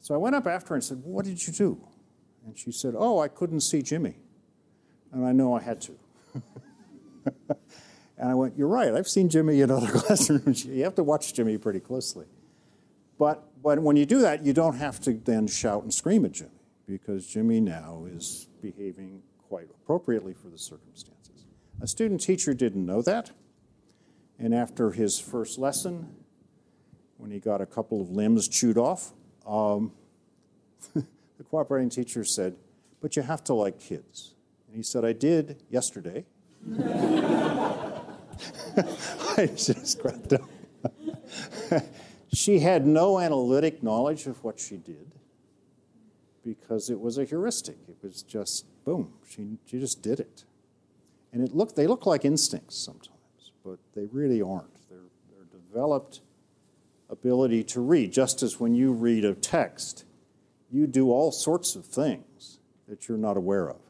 So 0.00 0.14
I 0.14 0.18
went 0.18 0.34
up 0.34 0.46
after 0.46 0.70
her 0.70 0.74
and 0.74 0.84
said, 0.84 1.02
What 1.04 1.24
did 1.24 1.46
you 1.46 1.52
do? 1.52 1.80
And 2.46 2.58
she 2.58 2.72
said, 2.72 2.94
Oh, 2.96 3.20
I 3.20 3.28
couldn't 3.28 3.60
see 3.60 3.82
Jimmy. 3.82 4.16
And 5.12 5.24
I 5.24 5.32
know 5.32 5.54
I 5.54 5.62
had 5.62 5.80
to. 5.82 5.92
And 8.16 8.30
I 8.30 8.34
went, 8.34 8.56
You're 8.56 8.68
right. 8.68 8.94
I've 8.94 9.08
seen 9.08 9.28
Jimmy 9.28 9.60
in 9.60 9.70
other 9.70 9.86
classrooms. 9.92 10.64
you 10.64 10.84
have 10.84 10.94
to 10.96 11.02
watch 11.02 11.34
Jimmy 11.34 11.58
pretty 11.58 11.80
closely. 11.80 12.26
But, 13.18 13.44
but 13.62 13.80
when 13.80 13.96
you 13.96 14.06
do 14.06 14.20
that, 14.20 14.44
you 14.44 14.52
don't 14.52 14.76
have 14.76 15.00
to 15.02 15.12
then 15.12 15.46
shout 15.46 15.82
and 15.82 15.92
scream 15.92 16.24
at 16.24 16.32
Jimmy 16.32 16.50
because 16.86 17.26
Jimmy 17.26 17.60
now 17.60 18.06
is 18.08 18.48
behaving 18.60 19.22
quite 19.48 19.68
appropriately 19.70 20.34
for 20.34 20.48
the 20.48 20.58
circumstances. 20.58 21.46
A 21.80 21.86
student 21.86 22.20
teacher 22.20 22.54
didn't 22.54 22.84
know 22.84 23.02
that. 23.02 23.30
And 24.38 24.54
after 24.54 24.90
his 24.90 25.18
first 25.18 25.58
lesson, 25.58 26.14
when 27.18 27.30
he 27.30 27.38
got 27.38 27.60
a 27.60 27.66
couple 27.66 28.00
of 28.00 28.10
limbs 28.10 28.48
chewed 28.48 28.78
off, 28.78 29.12
um, 29.46 29.92
the 30.94 31.44
cooperating 31.50 31.90
teacher 31.90 32.24
said, 32.24 32.56
But 33.00 33.16
you 33.16 33.22
have 33.22 33.44
to 33.44 33.54
like 33.54 33.78
kids. 33.78 34.34
And 34.66 34.76
he 34.76 34.82
said, 34.82 35.04
I 35.04 35.12
did 35.12 35.62
yesterday. 35.70 36.24
I 38.76 39.46
just 39.54 40.00
cracked 40.00 40.32
up. 40.32 40.50
she 42.32 42.58
had 42.58 42.86
no 42.86 43.18
analytic 43.18 43.82
knowledge 43.82 44.26
of 44.26 44.42
what 44.42 44.58
she 44.58 44.76
did 44.76 45.12
because 46.44 46.90
it 46.90 47.00
was 47.00 47.18
a 47.18 47.24
heuristic. 47.24 47.76
It 47.88 47.96
was 48.02 48.22
just 48.22 48.66
boom. 48.84 49.12
She, 49.28 49.58
she 49.66 49.78
just 49.78 50.02
did 50.02 50.20
it. 50.20 50.44
And 51.32 51.42
it 51.42 51.54
looked, 51.54 51.74
they 51.76 51.86
look 51.86 52.06
like 52.06 52.24
instincts 52.24 52.76
sometimes, 52.76 53.13
but 53.64 53.78
they 53.94 54.06
really 54.06 54.42
aren't. 54.42 54.88
They're, 54.88 54.98
they're 55.30 55.60
developed 55.60 56.20
ability 57.10 57.64
to 57.64 57.80
read, 57.80 58.12
just 58.12 58.42
as 58.42 58.60
when 58.60 58.74
you 58.74 58.92
read 58.92 59.24
a 59.24 59.34
text, 59.34 60.04
you 60.70 60.86
do 60.86 61.10
all 61.10 61.30
sorts 61.30 61.76
of 61.76 61.84
things 61.84 62.58
that 62.88 63.08
you're 63.08 63.18
not 63.18 63.36
aware 63.36 63.70
of. 63.70 63.80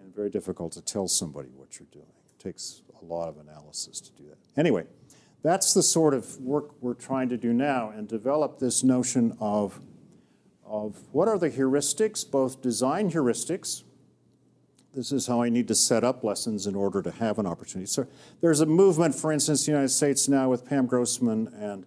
And 0.00 0.14
very 0.14 0.30
difficult 0.30 0.72
to 0.72 0.82
tell 0.82 1.08
somebody 1.08 1.48
what 1.54 1.78
you're 1.78 1.88
doing. 1.92 2.06
It 2.06 2.42
takes 2.42 2.82
a 3.00 3.04
lot 3.04 3.28
of 3.28 3.38
analysis 3.38 4.00
to 4.00 4.12
do 4.12 4.28
that. 4.28 4.38
Anyway, 4.56 4.84
that's 5.42 5.74
the 5.74 5.82
sort 5.82 6.14
of 6.14 6.40
work 6.40 6.70
we're 6.80 6.94
trying 6.94 7.28
to 7.30 7.36
do 7.36 7.52
now 7.52 7.90
and 7.90 8.08
develop 8.08 8.58
this 8.58 8.82
notion 8.82 9.36
of, 9.40 9.80
of 10.64 10.96
what 11.12 11.28
are 11.28 11.38
the 11.38 11.50
heuristics, 11.50 12.28
both 12.28 12.62
design 12.62 13.10
heuristics. 13.10 13.82
This 14.94 15.10
is 15.10 15.26
how 15.26 15.42
I 15.42 15.48
need 15.48 15.66
to 15.68 15.74
set 15.74 16.04
up 16.04 16.22
lessons 16.22 16.66
in 16.66 16.76
order 16.76 17.02
to 17.02 17.10
have 17.10 17.38
an 17.38 17.46
opportunity. 17.46 17.86
So 17.86 18.06
there's 18.40 18.60
a 18.60 18.66
movement, 18.66 19.14
for 19.14 19.32
instance, 19.32 19.66
in 19.66 19.72
the 19.72 19.76
United 19.78 19.92
States 19.92 20.28
now 20.28 20.48
with 20.48 20.64
Pam 20.64 20.86
Grossman 20.86 21.48
and 21.48 21.84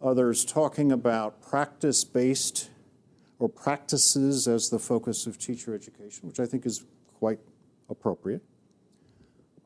others 0.00 0.44
talking 0.44 0.92
about 0.92 1.42
practice 1.42 2.04
based 2.04 2.70
or 3.38 3.48
practices 3.48 4.46
as 4.46 4.70
the 4.70 4.78
focus 4.78 5.26
of 5.26 5.38
teacher 5.38 5.74
education, 5.74 6.28
which 6.28 6.38
I 6.38 6.46
think 6.46 6.66
is 6.66 6.84
quite 7.18 7.40
appropriate. 7.90 8.42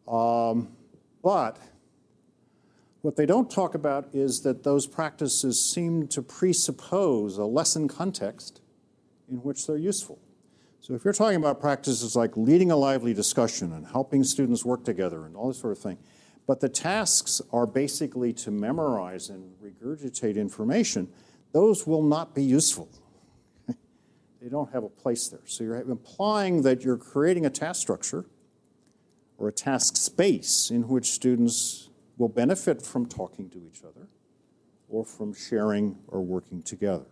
Um, 0.08 0.68
but 1.22 1.58
what 3.02 3.16
they 3.16 3.26
don't 3.26 3.50
talk 3.50 3.74
about 3.74 4.08
is 4.14 4.40
that 4.42 4.62
those 4.62 4.86
practices 4.86 5.62
seem 5.62 6.08
to 6.08 6.22
presuppose 6.22 7.36
a 7.36 7.44
lesson 7.44 7.88
context 7.88 8.60
in 9.30 9.36
which 9.38 9.66
they're 9.66 9.76
useful. 9.76 10.18
So 10.80 10.94
if 10.94 11.04
you're 11.04 11.12
talking 11.12 11.36
about 11.36 11.60
practices 11.60 12.16
like 12.16 12.38
leading 12.38 12.70
a 12.70 12.76
lively 12.76 13.12
discussion 13.12 13.74
and 13.74 13.86
helping 13.86 14.24
students 14.24 14.64
work 14.64 14.82
together 14.82 15.26
and 15.26 15.36
all 15.36 15.48
this 15.48 15.58
sort 15.58 15.76
of 15.76 15.78
thing, 15.78 15.98
but 16.46 16.60
the 16.60 16.70
tasks 16.70 17.42
are 17.52 17.66
basically 17.66 18.32
to 18.32 18.50
memorize 18.50 19.28
and 19.28 19.52
regurgitate 19.62 20.36
information, 20.36 21.08
those 21.52 21.86
will 21.86 22.02
not 22.02 22.34
be 22.34 22.42
useful. 22.42 22.88
they 23.68 24.48
don't 24.48 24.72
have 24.72 24.82
a 24.82 24.88
place 24.88 25.28
there. 25.28 25.42
So 25.44 25.64
you're 25.64 25.76
implying 25.76 26.62
that 26.62 26.82
you're 26.82 26.96
creating 26.96 27.44
a 27.44 27.50
task 27.50 27.82
structure 27.82 28.24
or 29.36 29.48
a 29.48 29.52
task 29.52 29.98
space 29.98 30.70
in 30.70 30.88
which 30.88 31.10
students 31.10 31.90
will 32.16 32.28
benefit 32.30 32.80
from 32.80 33.04
talking 33.04 33.50
to 33.50 33.58
each 33.66 33.84
other 33.84 34.08
or 34.88 35.04
from 35.04 35.34
sharing 35.34 35.98
or 36.08 36.22
working 36.22 36.62
together. 36.62 37.06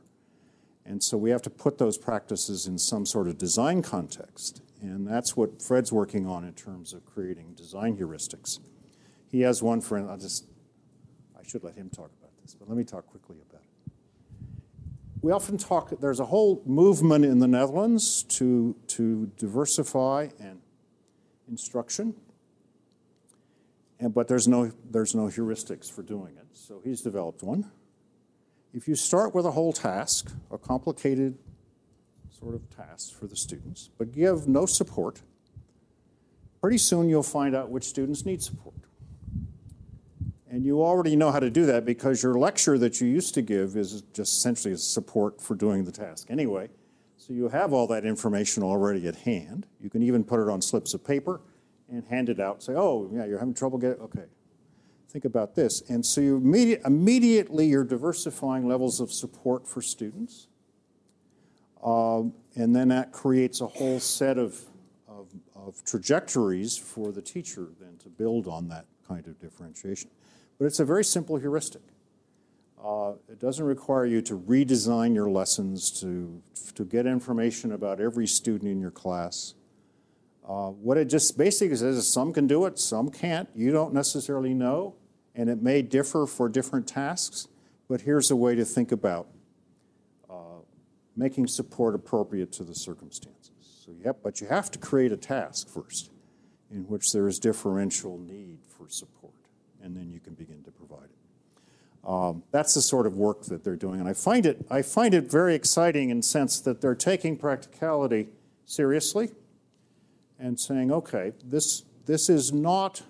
And 0.88 1.02
so 1.02 1.18
we 1.18 1.28
have 1.30 1.42
to 1.42 1.50
put 1.50 1.76
those 1.76 1.98
practices 1.98 2.66
in 2.66 2.78
some 2.78 3.04
sort 3.04 3.28
of 3.28 3.36
design 3.36 3.82
context. 3.82 4.62
And 4.80 5.06
that's 5.06 5.36
what 5.36 5.60
Fred's 5.60 5.92
working 5.92 6.26
on 6.26 6.44
in 6.44 6.54
terms 6.54 6.94
of 6.94 7.04
creating 7.04 7.52
design 7.52 7.98
heuristics. 7.98 8.58
He 9.30 9.42
has 9.42 9.62
one 9.62 9.82
for, 9.82 9.98
I'll 9.98 10.16
just, 10.16 10.46
I 11.38 11.46
should 11.46 11.62
let 11.62 11.74
him 11.74 11.90
talk 11.90 12.10
about 12.18 12.30
this, 12.40 12.54
but 12.54 12.70
let 12.70 12.78
me 12.78 12.84
talk 12.84 13.06
quickly 13.06 13.36
about 13.50 13.60
it. 13.60 13.92
we 15.20 15.30
often 15.30 15.58
talk, 15.58 15.90
there's 16.00 16.20
a 16.20 16.24
whole 16.24 16.62
movement 16.64 17.26
in 17.26 17.38
the 17.38 17.48
Netherlands 17.48 18.22
to, 18.22 18.74
to 18.86 19.30
diversify 19.36 20.28
and 20.40 20.62
instruction. 21.50 22.14
And, 24.00 24.14
but 24.14 24.26
there's 24.26 24.48
no, 24.48 24.72
there's 24.90 25.14
no 25.14 25.26
heuristics 25.26 25.92
for 25.92 26.02
doing 26.02 26.34
it. 26.38 26.46
So 26.54 26.80
he's 26.82 27.02
developed 27.02 27.42
one. 27.42 27.70
If 28.74 28.86
you 28.86 28.94
start 28.94 29.34
with 29.34 29.46
a 29.46 29.52
whole 29.52 29.72
task, 29.72 30.32
a 30.50 30.58
complicated 30.58 31.38
sort 32.30 32.54
of 32.54 32.68
task 32.74 33.14
for 33.14 33.26
the 33.26 33.36
students, 33.36 33.90
but 33.98 34.12
give 34.12 34.46
no 34.46 34.66
support, 34.66 35.22
pretty 36.60 36.78
soon 36.78 37.08
you'll 37.08 37.22
find 37.22 37.56
out 37.56 37.70
which 37.70 37.84
students 37.84 38.24
need 38.24 38.42
support. 38.42 38.74
And 40.50 40.64
you 40.64 40.82
already 40.82 41.14
know 41.14 41.30
how 41.30 41.40
to 41.40 41.50
do 41.50 41.66
that 41.66 41.84
because 41.84 42.22
your 42.22 42.38
lecture 42.38 42.78
that 42.78 43.00
you 43.00 43.06
used 43.06 43.34
to 43.34 43.42
give 43.42 43.76
is 43.76 44.02
just 44.12 44.32
essentially 44.32 44.74
a 44.74 44.78
support 44.78 45.40
for 45.40 45.54
doing 45.54 45.84
the 45.84 45.92
task 45.92 46.30
anyway. 46.30 46.68
So 47.16 47.32
you 47.32 47.48
have 47.48 47.72
all 47.72 47.86
that 47.88 48.04
information 48.04 48.62
already 48.62 49.06
at 49.06 49.16
hand. 49.16 49.66
You 49.80 49.90
can 49.90 50.02
even 50.02 50.24
put 50.24 50.40
it 50.40 50.48
on 50.48 50.62
slips 50.62 50.94
of 50.94 51.04
paper 51.04 51.40
and 51.90 52.04
hand 52.06 52.28
it 52.28 52.40
out. 52.40 52.62
Say, 52.62 52.74
oh, 52.74 53.10
yeah, 53.12 53.26
you're 53.26 53.38
having 53.38 53.54
trouble 53.54 53.78
getting, 53.78 54.00
okay. 54.02 54.24
Think 55.08 55.24
about 55.24 55.54
this. 55.54 55.82
And 55.88 56.04
so 56.04 56.20
you 56.20 56.36
immediate, 56.36 56.82
immediately 56.84 57.66
you're 57.66 57.84
diversifying 57.84 58.68
levels 58.68 59.00
of 59.00 59.10
support 59.10 59.66
for 59.66 59.80
students. 59.80 60.48
Um, 61.82 62.34
and 62.56 62.76
then 62.76 62.88
that 62.88 63.12
creates 63.12 63.60
a 63.60 63.66
whole 63.66 64.00
set 64.00 64.36
of, 64.36 64.60
of, 65.08 65.28
of 65.54 65.82
trajectories 65.84 66.76
for 66.76 67.10
the 67.10 67.22
teacher 67.22 67.68
then 67.80 67.96
to 68.02 68.08
build 68.08 68.46
on 68.46 68.68
that 68.68 68.84
kind 69.06 69.26
of 69.26 69.40
differentiation. 69.40 70.10
But 70.58 70.66
it's 70.66 70.80
a 70.80 70.84
very 70.84 71.04
simple 71.04 71.36
heuristic. 71.36 71.82
Uh, 72.82 73.12
it 73.28 73.40
doesn't 73.40 73.64
require 73.64 74.04
you 74.04 74.20
to 74.22 74.38
redesign 74.38 75.14
your 75.14 75.30
lessons, 75.30 75.90
to, 76.00 76.42
to 76.74 76.84
get 76.84 77.06
information 77.06 77.72
about 77.72 78.00
every 78.00 78.26
student 78.26 78.70
in 78.70 78.80
your 78.80 78.90
class. 78.90 79.54
Uh, 80.48 80.70
what 80.70 80.96
it 80.96 81.06
just 81.06 81.36
basically 81.36 81.76
says 81.76 81.96
is 81.96 82.10
some 82.10 82.32
can 82.32 82.46
do 82.46 82.64
it, 82.64 82.78
some 82.78 83.10
can't. 83.10 83.48
You 83.54 83.70
don't 83.70 83.92
necessarily 83.92 84.54
know, 84.54 84.94
and 85.34 85.50
it 85.50 85.62
may 85.62 85.82
differ 85.82 86.26
for 86.26 86.48
different 86.48 86.86
tasks, 86.86 87.48
but 87.88 88.00
here's 88.00 88.30
a 88.30 88.36
way 88.36 88.54
to 88.54 88.64
think 88.64 88.90
about 88.90 89.28
uh, 90.30 90.62
making 91.14 91.48
support 91.48 91.94
appropriate 91.94 92.50
to 92.52 92.64
the 92.64 92.74
circumstances. 92.74 93.52
So, 93.84 93.92
yep, 94.02 94.20
but 94.22 94.40
you 94.40 94.46
have 94.46 94.70
to 94.70 94.78
create 94.78 95.12
a 95.12 95.18
task 95.18 95.68
first 95.68 96.10
in 96.70 96.84
which 96.84 97.12
there 97.12 97.28
is 97.28 97.38
differential 97.38 98.18
need 98.18 98.60
for 98.68 98.88
support 98.88 99.32
and 99.82 99.96
then 99.96 100.10
you 100.10 100.20
can 100.20 100.34
begin 100.34 100.62
to 100.64 100.70
provide 100.70 101.04
it. 101.04 102.08
Um, 102.08 102.42
that's 102.52 102.74
the 102.74 102.82
sort 102.82 103.06
of 103.06 103.16
work 103.16 103.44
that 103.44 103.64
they're 103.64 103.76
doing, 103.76 104.00
and 104.00 104.08
I 104.08 104.12
find 104.12 104.46
it 104.46 104.64
I 104.70 104.82
find 104.82 105.14
it 105.14 105.30
very 105.30 105.54
exciting 105.54 106.10
in 106.10 106.22
sense 106.22 106.60
that 106.60 106.80
they're 106.80 106.94
taking 106.94 107.36
practicality 107.36 108.28
seriously 108.66 109.30
and 110.38 110.58
saying, 110.58 110.92
okay, 110.92 111.32
this 111.44 111.84
this 112.06 112.28
is 112.28 112.52
not 112.52 113.02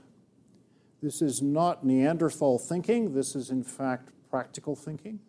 this 1.02 1.22
is 1.22 1.40
not 1.42 1.84
Neanderthal 1.84 2.58
thinking. 2.58 3.14
This 3.14 3.36
is 3.36 3.50
in 3.50 3.62
fact 3.62 4.10
practical 4.30 4.74
thinking. 4.74 5.20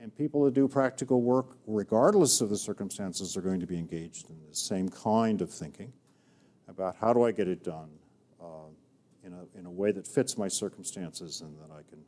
And 0.00 0.14
people 0.14 0.44
who 0.44 0.50
do 0.50 0.68
practical 0.68 1.22
work, 1.22 1.56
regardless 1.66 2.40
of 2.40 2.50
the 2.50 2.58
circumstances, 2.58 3.36
are 3.36 3.40
going 3.40 3.60
to 3.60 3.66
be 3.66 3.78
engaged 3.78 4.28
in 4.28 4.36
the 4.48 4.54
same 4.54 4.88
kind 4.88 5.40
of 5.40 5.50
thinking 5.50 5.92
about 6.68 6.96
how 7.00 7.12
do 7.12 7.24
I 7.24 7.32
get 7.32 7.48
it 7.48 7.64
done, 7.64 7.88
in 9.26 9.32
a, 9.32 9.58
in 9.58 9.66
a 9.66 9.70
way 9.70 9.90
that 9.92 10.06
fits 10.06 10.38
my 10.38 10.48
circumstances 10.48 11.40
and 11.40 11.56
that 11.58 11.74
I 11.74 11.82
can 11.90 11.98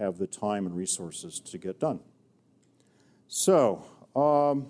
have 0.00 0.18
the 0.18 0.26
time 0.26 0.66
and 0.66 0.76
resources 0.76 1.40
to 1.40 1.58
get 1.58 1.78
done. 1.78 2.00
So, 3.28 3.84
um, 4.16 4.66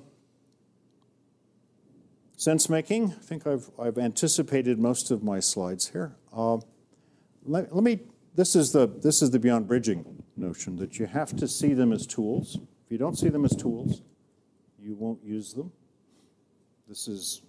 sense 2.38 2.70
making, 2.70 3.10
I 3.10 3.22
think 3.22 3.46
I've, 3.48 3.68
I've 3.78 3.98
anticipated 3.98 4.78
most 4.78 5.10
of 5.10 5.24
my 5.24 5.40
slides 5.40 5.88
here. 5.88 6.14
Uh, 6.32 6.58
let, 7.44 7.74
let, 7.74 7.82
me, 7.82 7.98
this 8.36 8.54
is, 8.54 8.70
the, 8.70 8.86
this 8.86 9.22
is 9.22 9.32
the 9.32 9.40
beyond 9.40 9.66
bridging 9.66 10.22
notion 10.36 10.76
that 10.76 11.00
you 11.00 11.06
have 11.06 11.34
to 11.36 11.48
see 11.48 11.74
them 11.74 11.92
as 11.92 12.06
tools. 12.06 12.56
If 12.86 12.92
you 12.92 12.96
don't 12.96 13.18
see 13.18 13.28
them 13.28 13.44
as 13.44 13.56
tools, 13.56 14.02
you 14.80 14.94
won't 14.94 15.22
use 15.24 15.52
them. 15.52 15.72
This 16.88 17.08
is, 17.08 17.42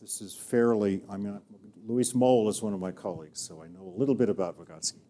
this 0.00 0.20
is 0.20 0.34
fairly, 0.34 1.02
I 1.08 1.16
mean, 1.16 1.40
Luis 1.86 2.16
Moll 2.16 2.48
is 2.48 2.62
one 2.62 2.74
of 2.74 2.80
my 2.80 2.90
colleagues, 2.90 3.40
so 3.40 3.62
I 3.62 3.68
know 3.68 3.94
a 3.96 3.96
little 3.96 4.16
bit 4.16 4.28
about 4.28 4.58
Vygotsky. 4.58 5.02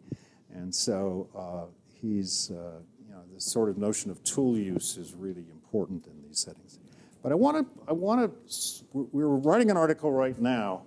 And 0.52 0.74
so 0.74 1.30
uh, 1.34 1.72
he's, 1.88 2.50
uh, 2.50 2.80
you 3.02 3.14
know, 3.14 3.22
this 3.32 3.46
sort 3.46 3.70
of 3.70 3.78
notion 3.78 4.10
of 4.10 4.22
tool 4.24 4.58
use 4.58 4.98
is 4.98 5.14
really 5.14 5.46
important 5.50 6.06
in 6.06 6.20
these 6.22 6.38
settings. 6.38 6.81
But 7.22 7.32
I 7.32 7.36
want 7.36 7.56
to, 7.58 7.82
I 7.88 7.92
want 7.92 8.32
to, 8.48 8.88
we're 8.92 9.28
writing 9.28 9.70
an 9.70 9.76
article 9.76 10.10
right 10.10 10.38
now 10.40 10.82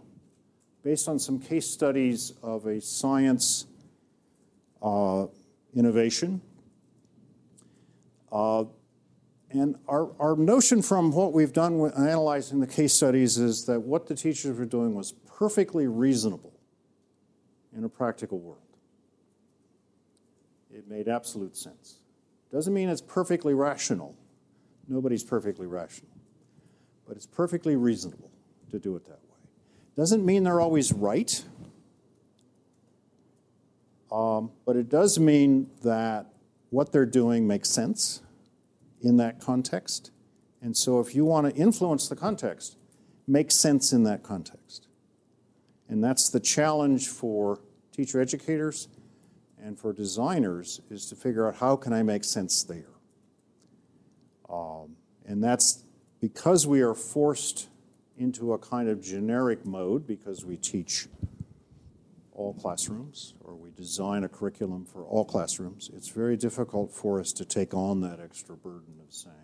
based 0.83 1.07
on 1.07 1.17
some 1.17 1.39
case 1.39 1.67
studies 1.67 2.33
of 2.43 2.65
a 2.65 2.81
science 2.81 3.65
uh, 4.81 5.27
innovation. 5.73 6.41
Uh, 8.31 8.65
and 9.49 9.77
our, 9.87 10.11
our 10.19 10.35
notion 10.35 10.81
from 10.81 11.11
what 11.11 11.31
we've 11.31 11.53
done 11.53 11.79
with 11.79 11.97
analyzing 11.97 12.59
the 12.59 12.67
case 12.67 12.93
studies 12.93 13.37
is 13.37 13.65
that 13.65 13.79
what 13.79 14.07
the 14.07 14.15
teachers 14.15 14.57
were 14.57 14.65
doing 14.65 14.93
was 14.93 15.13
perfectly 15.25 15.87
reasonable 15.87 16.53
in 17.75 17.85
a 17.85 17.89
practical 17.89 18.39
world. 18.39 18.59
It 20.73 20.89
made 20.89 21.07
absolute 21.07 21.55
sense. 21.55 21.99
Doesn't 22.51 22.73
mean 22.73 22.89
it's 22.89 23.01
perfectly 23.01 23.53
rational. 23.53 24.17
Nobody's 24.89 25.23
perfectly 25.23 25.67
rational. 25.67 26.14
But 27.07 27.17
it's 27.17 27.25
perfectly 27.27 27.75
reasonable 27.75 28.31
to 28.71 28.79
do 28.79 28.95
it 28.95 29.05
that 29.05 29.19
way. 29.29 29.37
Doesn't 29.95 30.25
mean 30.25 30.43
they're 30.43 30.61
always 30.61 30.91
right. 30.91 31.43
Um, 34.11 34.51
but 34.65 34.75
it 34.75 34.89
does 34.89 35.19
mean 35.19 35.69
that 35.83 36.27
what 36.69 36.91
they're 36.91 37.05
doing 37.05 37.47
makes 37.47 37.69
sense 37.69 38.21
in 39.01 39.17
that 39.17 39.39
context. 39.39 40.11
And 40.61 40.75
so 40.75 40.99
if 40.99 41.15
you 41.15 41.25
want 41.25 41.53
to 41.53 41.61
influence 41.61 42.07
the 42.07 42.15
context, 42.15 42.77
make 43.27 43.51
sense 43.51 43.93
in 43.93 44.03
that 44.03 44.23
context. 44.23 44.87
And 45.87 46.03
that's 46.03 46.29
the 46.29 46.39
challenge 46.39 47.07
for 47.07 47.59
teacher 47.91 48.19
educators 48.19 48.87
and 49.63 49.79
for 49.79 49.93
designers 49.93 50.81
is 50.89 51.07
to 51.07 51.15
figure 51.15 51.47
out 51.47 51.55
how 51.55 51.75
can 51.75 51.93
I 51.93 52.03
make 52.03 52.23
sense 52.23 52.63
there. 52.63 52.89
Um, 54.49 54.95
and 55.25 55.43
that's 55.43 55.84
because 56.19 56.65
we 56.65 56.81
are 56.81 56.93
forced 56.93 57.69
into 58.17 58.53
a 58.53 58.57
kind 58.57 58.89
of 58.89 59.01
generic 59.01 59.65
mode 59.65 60.07
because 60.07 60.45
we 60.45 60.57
teach 60.57 61.07
all 62.31 62.53
classrooms 62.53 63.33
or 63.41 63.55
we 63.55 63.71
design 63.71 64.23
a 64.23 64.29
curriculum 64.29 64.85
for 64.85 65.03
all 65.05 65.25
classrooms, 65.25 65.89
it's 65.95 66.09
very 66.09 66.37
difficult 66.37 66.91
for 66.91 67.19
us 67.19 67.31
to 67.33 67.45
take 67.45 67.73
on 67.73 68.01
that 68.01 68.19
extra 68.19 68.55
burden 68.55 68.95
of 69.05 69.13
saying, 69.13 69.35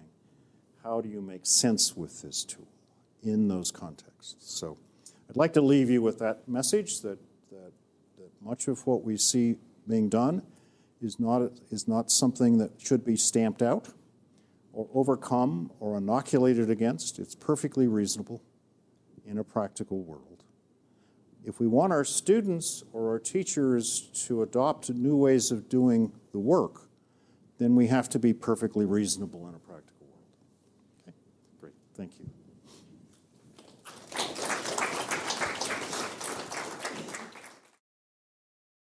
how 0.84 1.02
do 1.02 1.10
you 1.10 1.22
make 1.22 1.46
sense 1.46 1.96
with 1.96 2.22
this 2.22 2.44
tool 2.44 2.68
in 3.24 3.48
those 3.48 3.72
contexts? 3.72 4.36
So 4.40 4.78
I'd 5.30 5.38
like 5.38 5.54
to 5.54 5.62
leave 5.62 5.90
you 5.90 6.02
with 6.02 6.20
that 6.20 6.48
message 6.48 7.02
that, 7.02 7.20
that, 7.52 7.72
that 8.18 8.32
much 8.42 8.68
of 8.68 8.86
what 8.86 9.04
we 9.04 9.18
see 9.18 9.56
being 9.88 10.10
done 10.10 10.42
is 11.02 11.20
not, 11.20 11.52
is 11.70 11.88
not 11.88 12.12
something 12.12 12.58
that 12.58 12.72
should 12.78 13.06
be 13.06 13.16
stamped 13.16 13.62
out 13.62 13.90
or 14.74 14.88
overcome 14.94 15.72
or 15.80 15.98
inoculated 15.98 16.70
against. 16.70 17.20
It's 17.20 17.36
perfectly 17.36 17.88
reasonable 17.88 18.42
in 19.26 19.38
a 19.38 19.44
practical 19.44 20.02
world. 20.02 20.44
If 21.44 21.60
we 21.60 21.68
want 21.68 21.92
our 21.92 22.06
students 22.06 22.84
or 22.94 23.10
our 23.10 23.20
teachers 23.20 24.10
to 24.28 24.44
adopt 24.44 24.90
new 24.90 25.16
ways 25.18 25.52
of 25.52 25.70
doing 25.70 26.12
the 26.32 26.40
work, 26.40 26.90
then 27.58 27.76
we 27.76 27.88
have 27.88 28.10
to 28.10 28.20
be 28.20 28.34
perfectly 28.34 28.86
reasonable 28.86 29.48
in 29.48 29.56
a 29.56 29.60
practical 29.60 30.08
world. 30.08 31.08
Okay, 31.08 31.16
great, 31.60 31.74
thank 31.96 32.20
you. 32.20 32.31